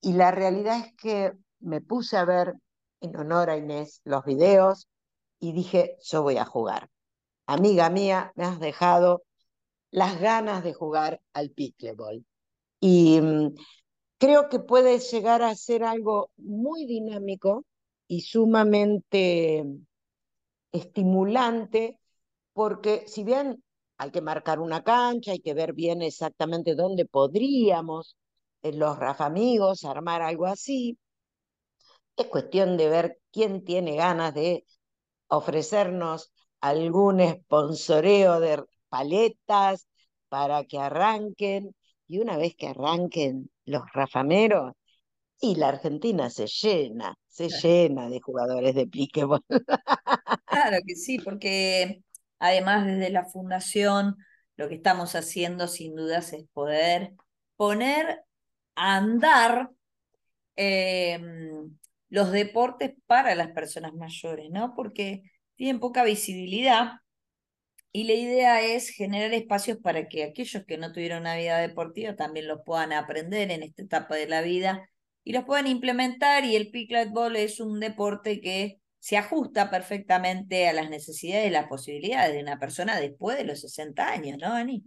Y 0.01 0.15
la 0.15 0.31
realidad 0.31 0.79
es 0.79 0.95
que 0.97 1.33
me 1.61 1.81
puse 1.81 2.17
a 2.17 2.25
ver 2.25 2.55
en 3.01 3.17
honor 3.17 3.51
a 3.51 3.57
Inés 3.57 4.01
los 4.05 4.25
videos 4.25 4.89
y 5.39 5.53
dije, 5.53 5.97
yo 6.03 6.23
voy 6.23 6.39
a 6.39 6.45
jugar. 6.45 6.91
Amiga 7.47 7.91
mía, 7.91 8.33
me 8.37 8.45
has 8.45 8.61
dejado 8.61 9.23
las 9.95 10.21
ganas 10.21 10.65
de 10.65 10.75
jugar 10.75 11.21
al 11.35 11.51
pickleball. 11.51 12.27
Y 12.81 13.21
mm, 13.21 13.55
creo 14.19 14.49
que 14.49 14.59
puede 14.61 14.99
llegar 14.99 15.43
a 15.43 15.55
ser 15.55 15.85
algo 15.85 16.31
muy 16.37 16.87
dinámico 16.87 17.65
y 18.09 18.23
sumamente 18.23 19.65
estimulante, 20.73 22.01
porque 22.53 23.05
si 23.07 23.25
bien 23.25 23.63
hay 23.99 24.11
que 24.11 24.21
marcar 24.21 24.59
una 24.61 24.83
cancha, 24.83 25.31
hay 25.33 25.41
que 25.41 25.55
ver 25.55 25.75
bien 25.75 26.03
exactamente 26.03 26.75
dónde 26.75 27.07
podríamos 27.07 28.17
eh, 28.63 28.73
los 28.73 28.99
Rafa 28.99 29.27
amigos 29.27 29.85
armar 29.85 30.23
algo 30.23 30.47
así, 30.47 30.99
es 32.17 32.27
cuestión 32.27 32.77
de 32.77 32.89
ver 32.89 33.21
quién 33.33 33.65
tiene 33.65 33.95
ganas 33.97 34.35
de 34.35 34.65
ofrecernos 35.29 36.33
algún 36.61 37.21
sponsoreo 37.21 38.41
de 38.41 38.65
paletas 38.95 39.89
para 40.29 40.65
que 40.65 40.79
arranquen, 40.79 41.75
y 42.07 42.19
una 42.19 42.37
vez 42.37 42.55
que 42.55 42.69
arranquen 42.69 43.51
los 43.65 43.83
rafameros, 43.93 44.73
y 45.41 45.57
la 45.57 45.71
Argentina 45.71 46.31
se 46.31 46.47
llena, 46.47 47.17
se 47.27 47.49
llena 47.49 48.09
de 48.09 48.21
jugadores 48.21 48.77
de 48.77 48.87
pliquebol. 48.87 49.43
Claro 50.47 50.77
que 50.87 50.95
sí, 50.95 51.19
porque 51.19 52.05
además 52.39 52.87
desde 52.87 53.11
la 53.11 53.25
fundación 53.25 54.17
lo 54.57 54.69
que 54.69 54.77
estamos 54.77 55.17
haciendo 55.17 55.67
sin 55.67 55.97
dudas 55.97 56.33
es 56.33 56.45
poder 56.53 57.15
poner 57.57 58.23
a 58.77 58.97
andar 58.97 59.71
em, 60.55 61.77
los 62.09 62.31
deportes 62.31 62.93
para 63.07 63.35
las 63.35 63.49
personas 63.49 63.93
mayores, 63.95 64.49
¿no? 64.53 64.75
Porque 64.77 65.23
tienen 65.57 65.81
poca 65.81 66.05
visibilidad 66.05 67.01
y 67.97 68.05
la 68.05 68.15
idea 68.15 68.61
es 68.61 68.89
generar 68.91 69.33
espacios 69.35 69.79
para 69.79 70.09
que 70.09 70.25
aquellos 70.25 70.65
que 70.65 70.79
no 70.79 70.91
tuvieron 70.91 71.21
una 71.21 71.37
vida 71.37 71.59
deportiva 71.59 72.17
también 72.17 72.49
lo 72.49 72.65
puedan 72.65 72.93
aprender 72.93 73.53
en 73.53 73.63
esta 73.63 73.83
etapa 73.83 74.17
de 74.17 74.27
la 74.27 74.43
vida 74.43 74.91
y 75.23 75.33
los 75.33 75.45
puedan 75.45 75.69
implementar 75.69 76.45
y 76.45 76.57
el 76.57 76.73
pickleball 76.73 77.37
es 77.37 77.61
un 77.61 77.79
deporte 77.79 78.41
que 78.41 78.81
se 78.99 79.17
ajusta 79.17 79.71
perfectamente 79.71 80.69
a 80.69 80.73
las 80.73 80.91
necesidades 80.91 81.47
y 81.47 81.51
las 81.51 81.69
posibilidades 81.69 82.35
de 82.35 82.43
una 82.43 82.59
persona 82.59 82.99
después 82.99 83.39
de 83.39 83.45
los 83.45 83.61
60 83.61 84.11
años, 84.11 84.39
¿no, 84.41 84.53
Ani? 84.53 84.85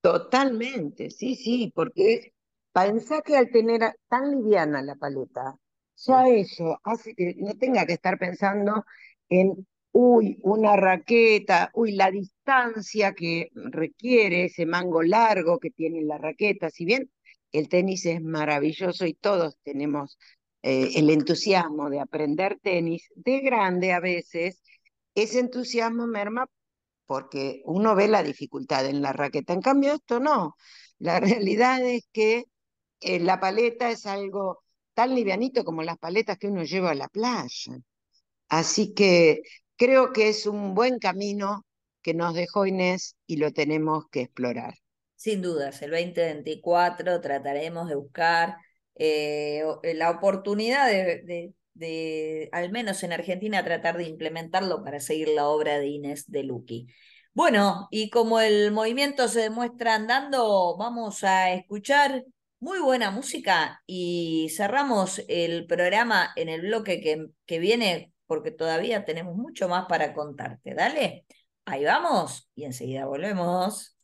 Totalmente, 0.00 1.10
sí, 1.10 1.34
sí, 1.34 1.72
porque 1.74 2.34
pensá 2.72 3.20
que 3.20 3.36
al 3.36 3.50
tener 3.50 3.80
tan 4.08 4.30
liviana 4.30 4.80
la 4.80 4.94
paleta, 4.94 5.56
ya 5.96 6.28
eso 6.28 6.78
hace 6.84 7.16
que 7.16 7.34
no 7.36 7.54
tenga 7.54 7.84
que 7.84 7.94
estar 7.94 8.16
pensando 8.16 8.84
en, 9.28 9.66
uy, 9.92 10.38
una 10.42 10.76
raqueta, 10.76 11.70
uy, 11.74 11.92
la 11.92 12.10
distancia 12.10 13.12
que 13.14 13.50
requiere 13.54 14.44
ese 14.46 14.66
mango 14.66 15.02
largo 15.02 15.58
que 15.58 15.70
tiene 15.70 16.02
la 16.02 16.18
raqueta, 16.18 16.70
si 16.70 16.84
bien 16.84 17.10
el 17.52 17.68
tenis 17.68 18.06
es 18.06 18.22
maravilloso 18.22 19.06
y 19.06 19.14
todos 19.14 19.56
tenemos 19.64 20.18
eh, 20.62 20.90
el 20.96 21.10
entusiasmo 21.10 21.90
de 21.90 22.00
aprender 22.00 22.58
tenis, 22.62 23.08
de 23.14 23.40
grande 23.40 23.92
a 23.92 24.00
veces, 24.00 24.62
ese 25.14 25.40
entusiasmo 25.40 26.06
merma 26.06 26.46
porque 27.06 27.62
uno 27.64 27.94
ve 27.96 28.08
la 28.08 28.22
dificultad 28.22 28.86
en 28.86 29.02
la 29.02 29.12
raqueta. 29.14 29.54
En 29.54 29.62
cambio, 29.62 29.94
esto 29.94 30.20
no. 30.20 30.56
La 30.98 31.20
realidad 31.20 31.82
es 31.82 32.06
que 32.12 32.44
eh, 33.00 33.20
la 33.20 33.40
paleta 33.40 33.90
es 33.90 34.06
algo 34.06 34.60
tan 34.94 35.14
livianito 35.14 35.64
como 35.64 35.82
las 35.82 35.98
paletas 35.98 36.38
que 36.38 36.48
uno 36.48 36.64
lleva 36.64 36.90
a 36.90 36.94
la 36.94 37.08
playa. 37.08 37.78
Así 38.48 38.94
que 38.94 39.42
creo 39.78 40.12
que 40.12 40.28
es 40.28 40.44
un 40.44 40.74
buen 40.74 40.98
camino 40.98 41.64
que 42.02 42.12
nos 42.12 42.34
dejó 42.34 42.66
Inés 42.66 43.16
y 43.26 43.36
lo 43.36 43.52
tenemos 43.52 44.04
que 44.10 44.22
explorar. 44.22 44.74
Sin 45.16 45.40
dudas, 45.40 45.80
el 45.82 45.92
2024 45.92 47.20
trataremos 47.20 47.88
de 47.88 47.94
buscar 47.94 48.56
eh, 48.96 49.62
eh, 49.82 49.94
la 49.94 50.10
oportunidad 50.10 50.88
de, 50.88 52.48
al 52.52 52.70
menos 52.70 53.02
en 53.02 53.12
Argentina, 53.12 53.64
tratar 53.64 53.96
de 53.96 54.04
implementarlo 54.04 54.82
para 54.84 55.00
seguir 55.00 55.28
la 55.28 55.48
obra 55.48 55.78
de 55.78 55.86
Inés 55.86 56.30
de 56.30 56.42
Luqui. 56.42 56.88
Bueno, 57.32 57.86
y 57.90 58.10
como 58.10 58.40
el 58.40 58.72
movimiento 58.72 59.28
se 59.28 59.40
demuestra 59.40 59.94
andando, 59.94 60.76
vamos 60.76 61.22
a 61.22 61.52
escuchar 61.52 62.24
muy 62.58 62.80
buena 62.80 63.12
música 63.12 63.80
y 63.86 64.48
cerramos 64.56 65.22
el 65.28 65.66
programa 65.66 66.32
en 66.34 66.48
el 66.48 66.62
bloque 66.62 67.00
que, 67.00 67.26
que 67.46 67.58
viene 67.60 68.12
porque 68.28 68.52
todavía 68.52 69.04
tenemos 69.04 69.36
mucho 69.36 69.68
más 69.68 69.86
para 69.88 70.14
contarte. 70.14 70.74
Dale, 70.74 71.26
ahí 71.64 71.84
vamos 71.84 72.48
y 72.54 72.64
enseguida 72.64 73.06
volvemos. 73.06 73.96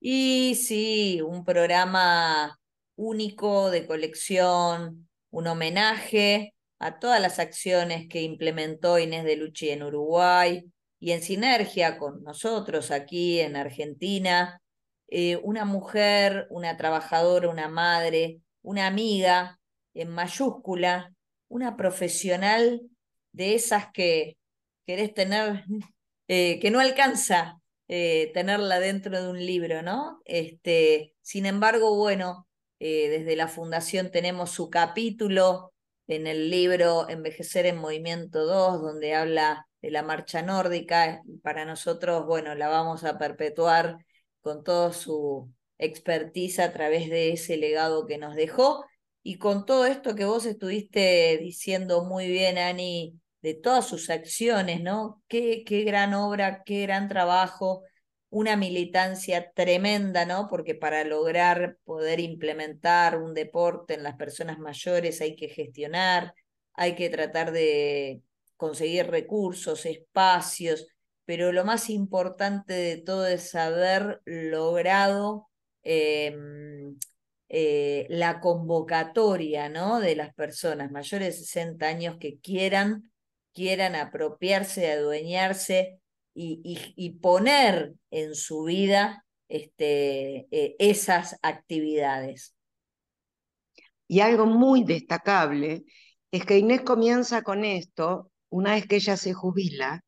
Y 0.00 0.54
sí, 0.54 1.20
un 1.22 1.44
programa 1.44 2.58
único 2.96 3.70
de 3.70 3.86
colección, 3.86 5.08
un 5.30 5.46
homenaje 5.46 6.54
a 6.78 6.98
todas 6.98 7.20
las 7.20 7.38
acciones 7.38 8.08
que 8.08 8.22
implementó 8.22 8.98
Inés 8.98 9.24
de 9.24 9.36
Luchi 9.36 9.70
en 9.70 9.82
Uruguay 9.82 10.64
y 10.98 11.12
en 11.12 11.22
sinergia 11.22 11.98
con 11.98 12.22
nosotros 12.22 12.90
aquí 12.90 13.40
en 13.40 13.56
Argentina. 13.56 14.60
Eh, 15.08 15.36
una 15.42 15.64
mujer, 15.64 16.46
una 16.50 16.76
trabajadora, 16.76 17.48
una 17.48 17.68
madre, 17.68 18.40
una 18.62 18.86
amiga 18.86 19.58
en 19.94 20.10
mayúscula, 20.10 21.12
una 21.50 21.76
profesional 21.76 22.80
de 23.32 23.54
esas 23.54 23.92
que 23.92 24.38
querés 24.86 25.12
tener, 25.12 25.64
eh, 26.28 26.58
que 26.60 26.70
no 26.70 26.80
alcanza 26.80 27.60
eh, 27.88 28.30
tenerla 28.32 28.80
dentro 28.80 29.20
de 29.20 29.28
un 29.28 29.44
libro, 29.44 29.82
¿no? 29.82 30.22
Este, 30.24 31.14
sin 31.22 31.44
embargo, 31.44 31.96
bueno, 31.96 32.48
eh, 32.78 33.08
desde 33.10 33.36
la 33.36 33.48
fundación 33.48 34.10
tenemos 34.10 34.50
su 34.52 34.70
capítulo 34.70 35.72
en 36.06 36.26
el 36.26 36.50
libro 36.50 37.08
Envejecer 37.08 37.66
en 37.66 37.78
Movimiento 37.78 38.46
2, 38.46 38.80
donde 38.80 39.14
habla 39.14 39.66
de 39.82 39.90
la 39.90 40.02
marcha 40.02 40.42
nórdica. 40.42 41.20
Para 41.42 41.64
nosotros, 41.64 42.26
bueno, 42.26 42.54
la 42.54 42.68
vamos 42.68 43.04
a 43.04 43.18
perpetuar 43.18 43.98
con 44.40 44.62
toda 44.62 44.92
su 44.92 45.52
expertise 45.78 46.60
a 46.60 46.72
través 46.72 47.10
de 47.10 47.32
ese 47.32 47.56
legado 47.56 48.06
que 48.06 48.18
nos 48.18 48.36
dejó. 48.36 48.84
Y 49.22 49.38
con 49.38 49.66
todo 49.66 49.86
esto 49.86 50.14
que 50.14 50.24
vos 50.24 50.46
estuviste 50.46 51.38
diciendo 51.38 52.04
muy 52.04 52.26
bien, 52.28 52.58
Ani, 52.58 53.20
de 53.42 53.54
todas 53.54 53.86
sus 53.86 54.10
acciones, 54.10 54.82
¿no? 54.82 55.22
Qué, 55.28 55.64
qué 55.64 55.82
gran 55.82 56.14
obra, 56.14 56.62
qué 56.64 56.82
gran 56.82 57.08
trabajo, 57.08 57.82
una 58.30 58.56
militancia 58.56 59.50
tremenda, 59.52 60.24
¿no? 60.24 60.46
Porque 60.48 60.74
para 60.74 61.04
lograr 61.04 61.78
poder 61.84 62.20
implementar 62.20 63.20
un 63.20 63.34
deporte 63.34 63.94
en 63.94 64.04
las 64.04 64.16
personas 64.16 64.58
mayores 64.58 65.20
hay 65.20 65.36
que 65.36 65.48
gestionar, 65.48 66.34
hay 66.74 66.94
que 66.94 67.10
tratar 67.10 67.52
de 67.52 68.22
conseguir 68.56 69.08
recursos, 69.08 69.84
espacios, 69.86 70.86
pero 71.24 71.52
lo 71.52 71.64
más 71.64 71.90
importante 71.90 72.72
de 72.74 72.96
todo 72.98 73.26
es 73.26 73.54
haber 73.54 74.20
logrado 74.24 75.48
em, 75.82 76.96
eh, 77.50 78.06
la 78.08 78.40
convocatoria, 78.40 79.68
¿no? 79.68 80.00
De 80.00 80.16
las 80.16 80.32
personas 80.34 80.90
mayores 80.90 81.36
de 81.36 81.44
60 81.44 81.86
años 81.86 82.16
que 82.18 82.38
quieran 82.38 83.10
quieran 83.52 83.94
apropiarse, 83.94 84.90
adueñarse 84.90 86.00
y, 86.34 87.18
poner 87.20 87.94
en 88.10 88.34
su 88.34 88.62
vida 88.64 89.26
este, 89.48 90.46
eh, 90.50 90.76
esas 90.78 91.36
actividades. 91.42 92.54
Y 94.08 94.20
algo 94.20 94.46
muy 94.46 94.84
destacable 94.84 95.84
es 96.30 96.44
que 96.44 96.58
Inés 96.58 96.82
comienza 96.82 97.42
con 97.42 97.64
esto 97.64 98.30
una 98.48 98.74
vez 98.74 98.86
que 98.86 98.96
ella 98.96 99.16
se 99.16 99.34
jubila 99.34 100.04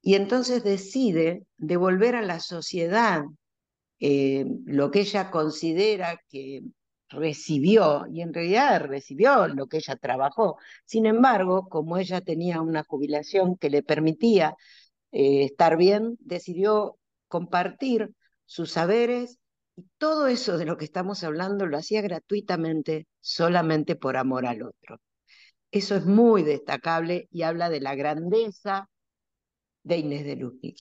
y 0.00 0.14
entonces 0.14 0.62
decide 0.62 1.44
devolver 1.56 2.14
a 2.14 2.22
la 2.22 2.40
sociedad 2.40 3.22
eh, 4.00 4.44
lo 4.66 4.90
que 4.90 5.00
ella 5.00 5.30
considera 5.30 6.20
que 6.28 6.62
recibió, 7.08 8.06
y 8.10 8.22
en 8.22 8.34
realidad 8.34 8.86
recibió 8.86 9.46
lo 9.48 9.66
que 9.66 9.78
ella 9.78 9.96
trabajó. 9.96 10.56
Sin 10.84 11.06
embargo, 11.06 11.68
como 11.68 11.98
ella 11.98 12.20
tenía 12.20 12.60
una 12.60 12.84
jubilación 12.84 13.56
que 13.56 13.70
le 13.70 13.82
permitía 13.82 14.56
eh, 15.12 15.44
estar 15.44 15.76
bien, 15.76 16.16
decidió 16.20 16.98
compartir 17.28 18.10
sus 18.46 18.72
saberes, 18.72 19.38
y 19.76 19.84
todo 19.98 20.28
eso 20.28 20.58
de 20.58 20.66
lo 20.66 20.76
que 20.76 20.84
estamos 20.84 21.24
hablando 21.24 21.66
lo 21.66 21.76
hacía 21.78 22.00
gratuitamente, 22.02 23.06
solamente 23.20 23.96
por 23.96 24.16
amor 24.16 24.46
al 24.46 24.62
otro. 24.62 25.00
Eso 25.70 25.96
es 25.96 26.06
muy 26.06 26.44
destacable 26.44 27.28
y 27.32 27.42
habla 27.42 27.68
de 27.68 27.80
la 27.80 27.96
grandeza 27.96 28.88
de 29.82 29.98
Inés 29.98 30.24
de 30.24 30.36
Lupi. 30.36 30.76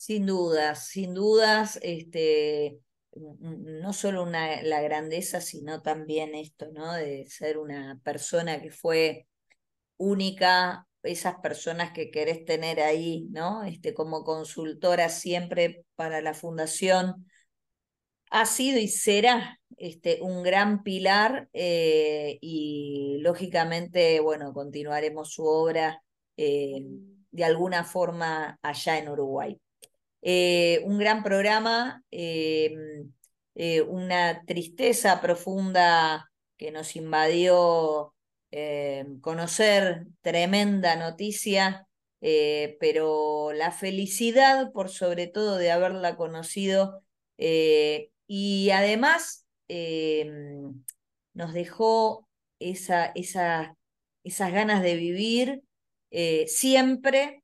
Sin 0.00 0.24
dudas, 0.24 0.86
sin 0.88 1.12
dudas, 1.12 1.78
este, 1.82 2.80
no 3.14 3.92
solo 3.92 4.22
una, 4.22 4.62
la 4.62 4.80
grandeza, 4.80 5.42
sino 5.42 5.82
también 5.82 6.34
esto, 6.34 6.68
¿no? 6.72 6.94
De 6.94 7.26
ser 7.28 7.58
una 7.58 8.00
persona 8.02 8.62
que 8.62 8.70
fue 8.70 9.26
única, 9.98 10.88
esas 11.02 11.34
personas 11.42 11.92
que 11.92 12.10
querés 12.10 12.46
tener 12.46 12.80
ahí, 12.80 13.28
¿no? 13.30 13.62
Este, 13.64 13.92
como 13.92 14.24
consultora 14.24 15.10
siempre 15.10 15.84
para 15.96 16.22
la 16.22 16.32
fundación, 16.32 17.26
ha 18.30 18.46
sido 18.46 18.78
y 18.78 18.88
será 18.88 19.60
este, 19.76 20.22
un 20.22 20.42
gran 20.42 20.82
pilar 20.82 21.50
eh, 21.52 22.38
y 22.40 23.18
lógicamente, 23.20 24.20
bueno, 24.20 24.54
continuaremos 24.54 25.30
su 25.30 25.44
obra 25.44 26.02
eh, 26.38 26.86
de 27.32 27.44
alguna 27.44 27.84
forma 27.84 28.58
allá 28.62 28.98
en 28.98 29.10
Uruguay. 29.10 29.60
Eh, 30.22 30.82
un 30.84 30.98
gran 30.98 31.22
programa, 31.22 32.04
una 33.88 34.44
tristeza 34.46 35.20
profunda 35.20 36.30
que 36.56 36.70
nos 36.70 36.96
invadió 36.96 38.14
conocer, 39.20 40.06
tremenda 40.20 40.96
noticia, 40.96 41.86
pero 42.20 43.52
la 43.52 43.72
felicidad 43.72 44.72
por 44.72 44.88
sobre 44.90 45.26
todo 45.26 45.56
de 45.56 45.70
haberla 45.70 46.16
conocido 46.16 47.02
y 48.32 48.70
además 48.70 49.44
em, 49.66 50.84
nos 51.34 51.52
dejó 51.52 52.28
esa, 52.60 53.06
esa, 53.16 53.76
esas 54.22 54.52
ganas 54.52 54.82
de 54.82 54.94
vivir 54.94 55.62
eh, 56.12 56.46
siempre 56.46 57.42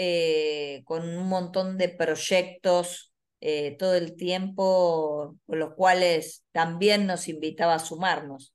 eh, 0.00 0.82
con 0.84 1.08
un 1.08 1.28
montón 1.28 1.76
de 1.76 1.88
proyectos 1.88 3.12
eh, 3.40 3.76
todo 3.78 3.94
el 3.94 4.14
tiempo, 4.14 5.36
con 5.44 5.58
los 5.58 5.74
cuales 5.74 6.44
también 6.52 7.06
nos 7.06 7.28
invitaba 7.28 7.74
a 7.74 7.78
sumarnos. 7.80 8.54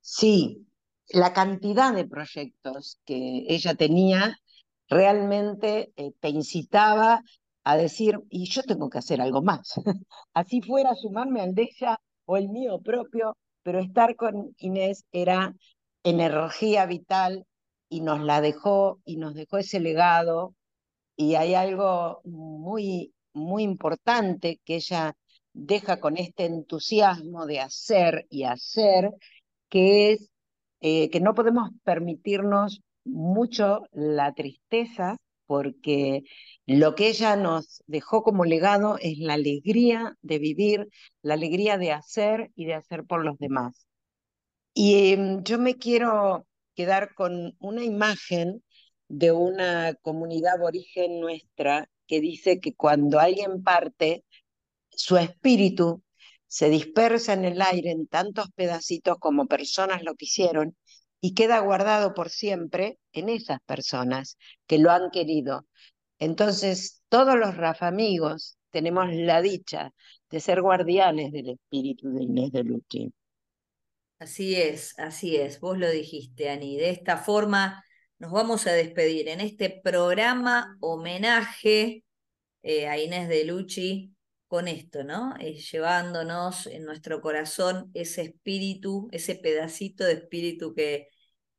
Sí, 0.00 0.66
la 1.10 1.32
cantidad 1.32 1.94
de 1.94 2.04
proyectos 2.08 2.98
que 3.04 3.44
ella 3.48 3.74
tenía 3.74 4.36
realmente 4.88 5.92
te 6.18 6.28
incitaba 6.30 7.22
a 7.62 7.76
decir, 7.76 8.18
y 8.30 8.50
yo 8.50 8.62
tengo 8.64 8.90
que 8.90 8.98
hacer 8.98 9.20
algo 9.20 9.42
más. 9.42 9.74
Así 10.34 10.62
fuera 10.62 10.96
sumarme 10.96 11.42
al 11.42 11.54
de 11.54 11.68
ella 11.70 12.00
o 12.24 12.36
el 12.36 12.48
mío 12.48 12.80
propio, 12.80 13.36
pero 13.62 13.78
estar 13.78 14.16
con 14.16 14.54
Inés 14.58 15.04
era 15.12 15.54
energía 16.02 16.86
vital 16.86 17.44
y 17.88 18.00
nos 18.00 18.20
la 18.20 18.40
dejó 18.40 19.00
y 19.04 19.16
nos 19.16 19.34
dejó 19.34 19.58
ese 19.58 19.80
legado. 19.80 20.54
Y 21.16 21.34
hay 21.34 21.54
algo 21.54 22.20
muy, 22.24 23.14
muy 23.32 23.62
importante 23.64 24.60
que 24.64 24.76
ella 24.76 25.16
deja 25.52 26.00
con 26.00 26.16
este 26.16 26.44
entusiasmo 26.46 27.46
de 27.46 27.60
hacer 27.60 28.26
y 28.30 28.44
hacer, 28.44 29.10
que 29.68 30.12
es 30.12 30.30
eh, 30.80 31.10
que 31.10 31.20
no 31.20 31.34
podemos 31.34 31.70
permitirnos 31.82 32.80
mucho 33.04 33.82
la 33.92 34.32
tristeza 34.34 35.16
porque 35.46 36.24
lo 36.66 36.94
que 36.94 37.08
ella 37.08 37.34
nos 37.34 37.82
dejó 37.86 38.22
como 38.22 38.44
legado 38.44 38.98
es 39.00 39.18
la 39.18 39.34
alegría 39.34 40.14
de 40.20 40.38
vivir, 40.38 40.88
la 41.22 41.34
alegría 41.34 41.78
de 41.78 41.92
hacer 41.92 42.50
y 42.54 42.66
de 42.66 42.74
hacer 42.74 43.04
por 43.04 43.24
los 43.24 43.38
demás. 43.38 43.86
Y 44.74 45.12
em, 45.14 45.42
yo 45.44 45.58
me 45.58 45.76
quiero 45.76 46.46
quedar 46.78 47.12
con 47.14 47.56
una 47.58 47.82
imagen 47.82 48.62
de 49.08 49.32
una 49.32 49.94
comunidad 49.94 50.54
aborigen 50.54 51.18
nuestra 51.18 51.90
que 52.06 52.20
dice 52.20 52.60
que 52.60 52.76
cuando 52.76 53.18
alguien 53.18 53.64
parte, 53.64 54.24
su 54.88 55.16
espíritu 55.16 56.04
se 56.46 56.70
dispersa 56.70 57.32
en 57.32 57.44
el 57.44 57.60
aire 57.62 57.90
en 57.90 58.06
tantos 58.06 58.52
pedacitos 58.54 59.16
como 59.18 59.48
personas 59.48 60.04
lo 60.04 60.14
quisieron 60.14 60.76
y 61.20 61.34
queda 61.34 61.58
guardado 61.58 62.14
por 62.14 62.30
siempre 62.30 63.00
en 63.12 63.28
esas 63.28 63.58
personas 63.66 64.38
que 64.68 64.78
lo 64.78 64.92
han 64.92 65.10
querido. 65.10 65.66
Entonces, 66.20 67.02
todos 67.08 67.36
los 67.36 67.56
Rafa 67.56 67.88
amigos 67.88 68.56
tenemos 68.70 69.12
la 69.12 69.42
dicha 69.42 69.92
de 70.30 70.38
ser 70.38 70.62
guardianes 70.62 71.32
del 71.32 71.50
espíritu 71.50 72.08
de 72.10 72.22
Inés 72.22 72.52
de 72.52 72.62
Luchi. 72.62 73.12
Así 74.18 74.56
es, 74.56 74.98
así 74.98 75.36
es, 75.36 75.60
vos 75.60 75.78
lo 75.78 75.88
dijiste, 75.90 76.50
Ani. 76.50 76.76
De 76.76 76.90
esta 76.90 77.18
forma 77.18 77.84
nos 78.18 78.32
vamos 78.32 78.66
a 78.66 78.72
despedir 78.72 79.28
en 79.28 79.40
este 79.40 79.80
programa 79.82 80.76
homenaje 80.80 82.04
eh, 82.62 82.88
a 82.88 82.98
Inés 82.98 83.28
de 83.28 83.44
Luchi 83.44 84.12
con 84.48 84.66
esto, 84.66 85.04
¿no? 85.04 85.36
Llevándonos 85.36 86.66
en 86.66 86.84
nuestro 86.84 87.20
corazón 87.20 87.90
ese 87.94 88.22
espíritu, 88.22 89.08
ese 89.12 89.36
pedacito 89.36 90.04
de 90.04 90.14
espíritu 90.14 90.74
que, 90.74 91.08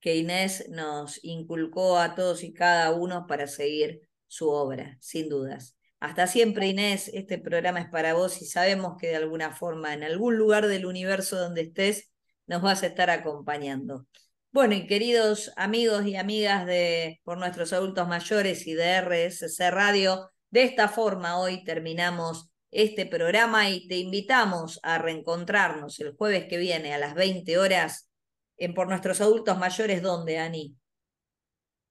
que 0.02 0.18
Inés 0.18 0.66
nos 0.70 1.24
inculcó 1.24 1.98
a 1.98 2.14
todos 2.16 2.44
y 2.44 2.54
cada 2.54 2.92
uno 2.94 3.26
para 3.26 3.48
seguir 3.48 4.02
su 4.28 4.50
obra, 4.50 4.98
sin 5.00 5.30
dudas. 5.30 5.78
Hasta 6.02 6.28
siempre, 6.28 6.68
Inés, 6.68 7.10
este 7.14 7.38
programa 7.38 7.80
es 7.80 7.90
para 7.90 8.14
vos 8.16 8.42
y 8.42 8.46
sabemos 8.46 8.98
que 9.00 9.08
de 9.08 9.16
alguna 9.16 9.52
forma, 9.54 9.94
en 9.94 10.04
algún 10.04 10.38
lugar 10.38 10.68
del 10.68 10.86
universo 10.86 11.38
donde 11.38 11.62
estés, 11.62 12.09
nos 12.50 12.64
vas 12.64 12.82
a 12.82 12.88
estar 12.88 13.12
acompañando. 13.12 14.08
Bueno, 14.52 14.74
y 14.74 14.88
queridos 14.88 15.54
amigos 15.56 16.08
y 16.08 16.16
amigas 16.16 16.66
de 16.66 17.22
Por 17.24 17.38
Nuestros 17.38 17.72
Adultos 17.74 18.08
Mayores 18.08 18.66
y 18.66 18.74
de 18.74 19.00
RSC 19.02 19.70
Radio, 19.70 20.32
de 20.50 20.64
esta 20.64 20.88
forma 20.88 21.38
hoy 21.38 21.64
terminamos 21.64 22.50
este 22.72 23.06
programa 23.06 23.70
y 23.70 23.88
te 23.88 23.98
invitamos 23.98 24.80
a 24.82 24.98
reencontrarnos 24.98 26.00
el 26.00 26.16
jueves 26.16 26.48
que 26.50 26.58
viene 26.58 26.92
a 26.92 26.98
las 26.98 27.14
20 27.14 27.56
horas 27.60 28.10
en 28.58 28.74
Por 28.74 28.90
Nuestros 28.90 29.22
Adultos 29.22 29.60
Mayores, 29.60 30.02
¿dónde, 30.02 30.40
Ani? 30.40 30.76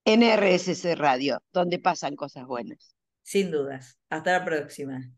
En 0.05 0.23
RSC 0.25 0.97
Radio, 0.97 1.41
donde 1.53 1.79
pasan 1.79 2.17
cosas 2.17 2.47
buenas. 2.47 2.97
Sin 3.23 3.53
dudas. 3.53 3.97
Hasta 4.11 4.33
la 4.33 4.45
próxima. 4.45 5.09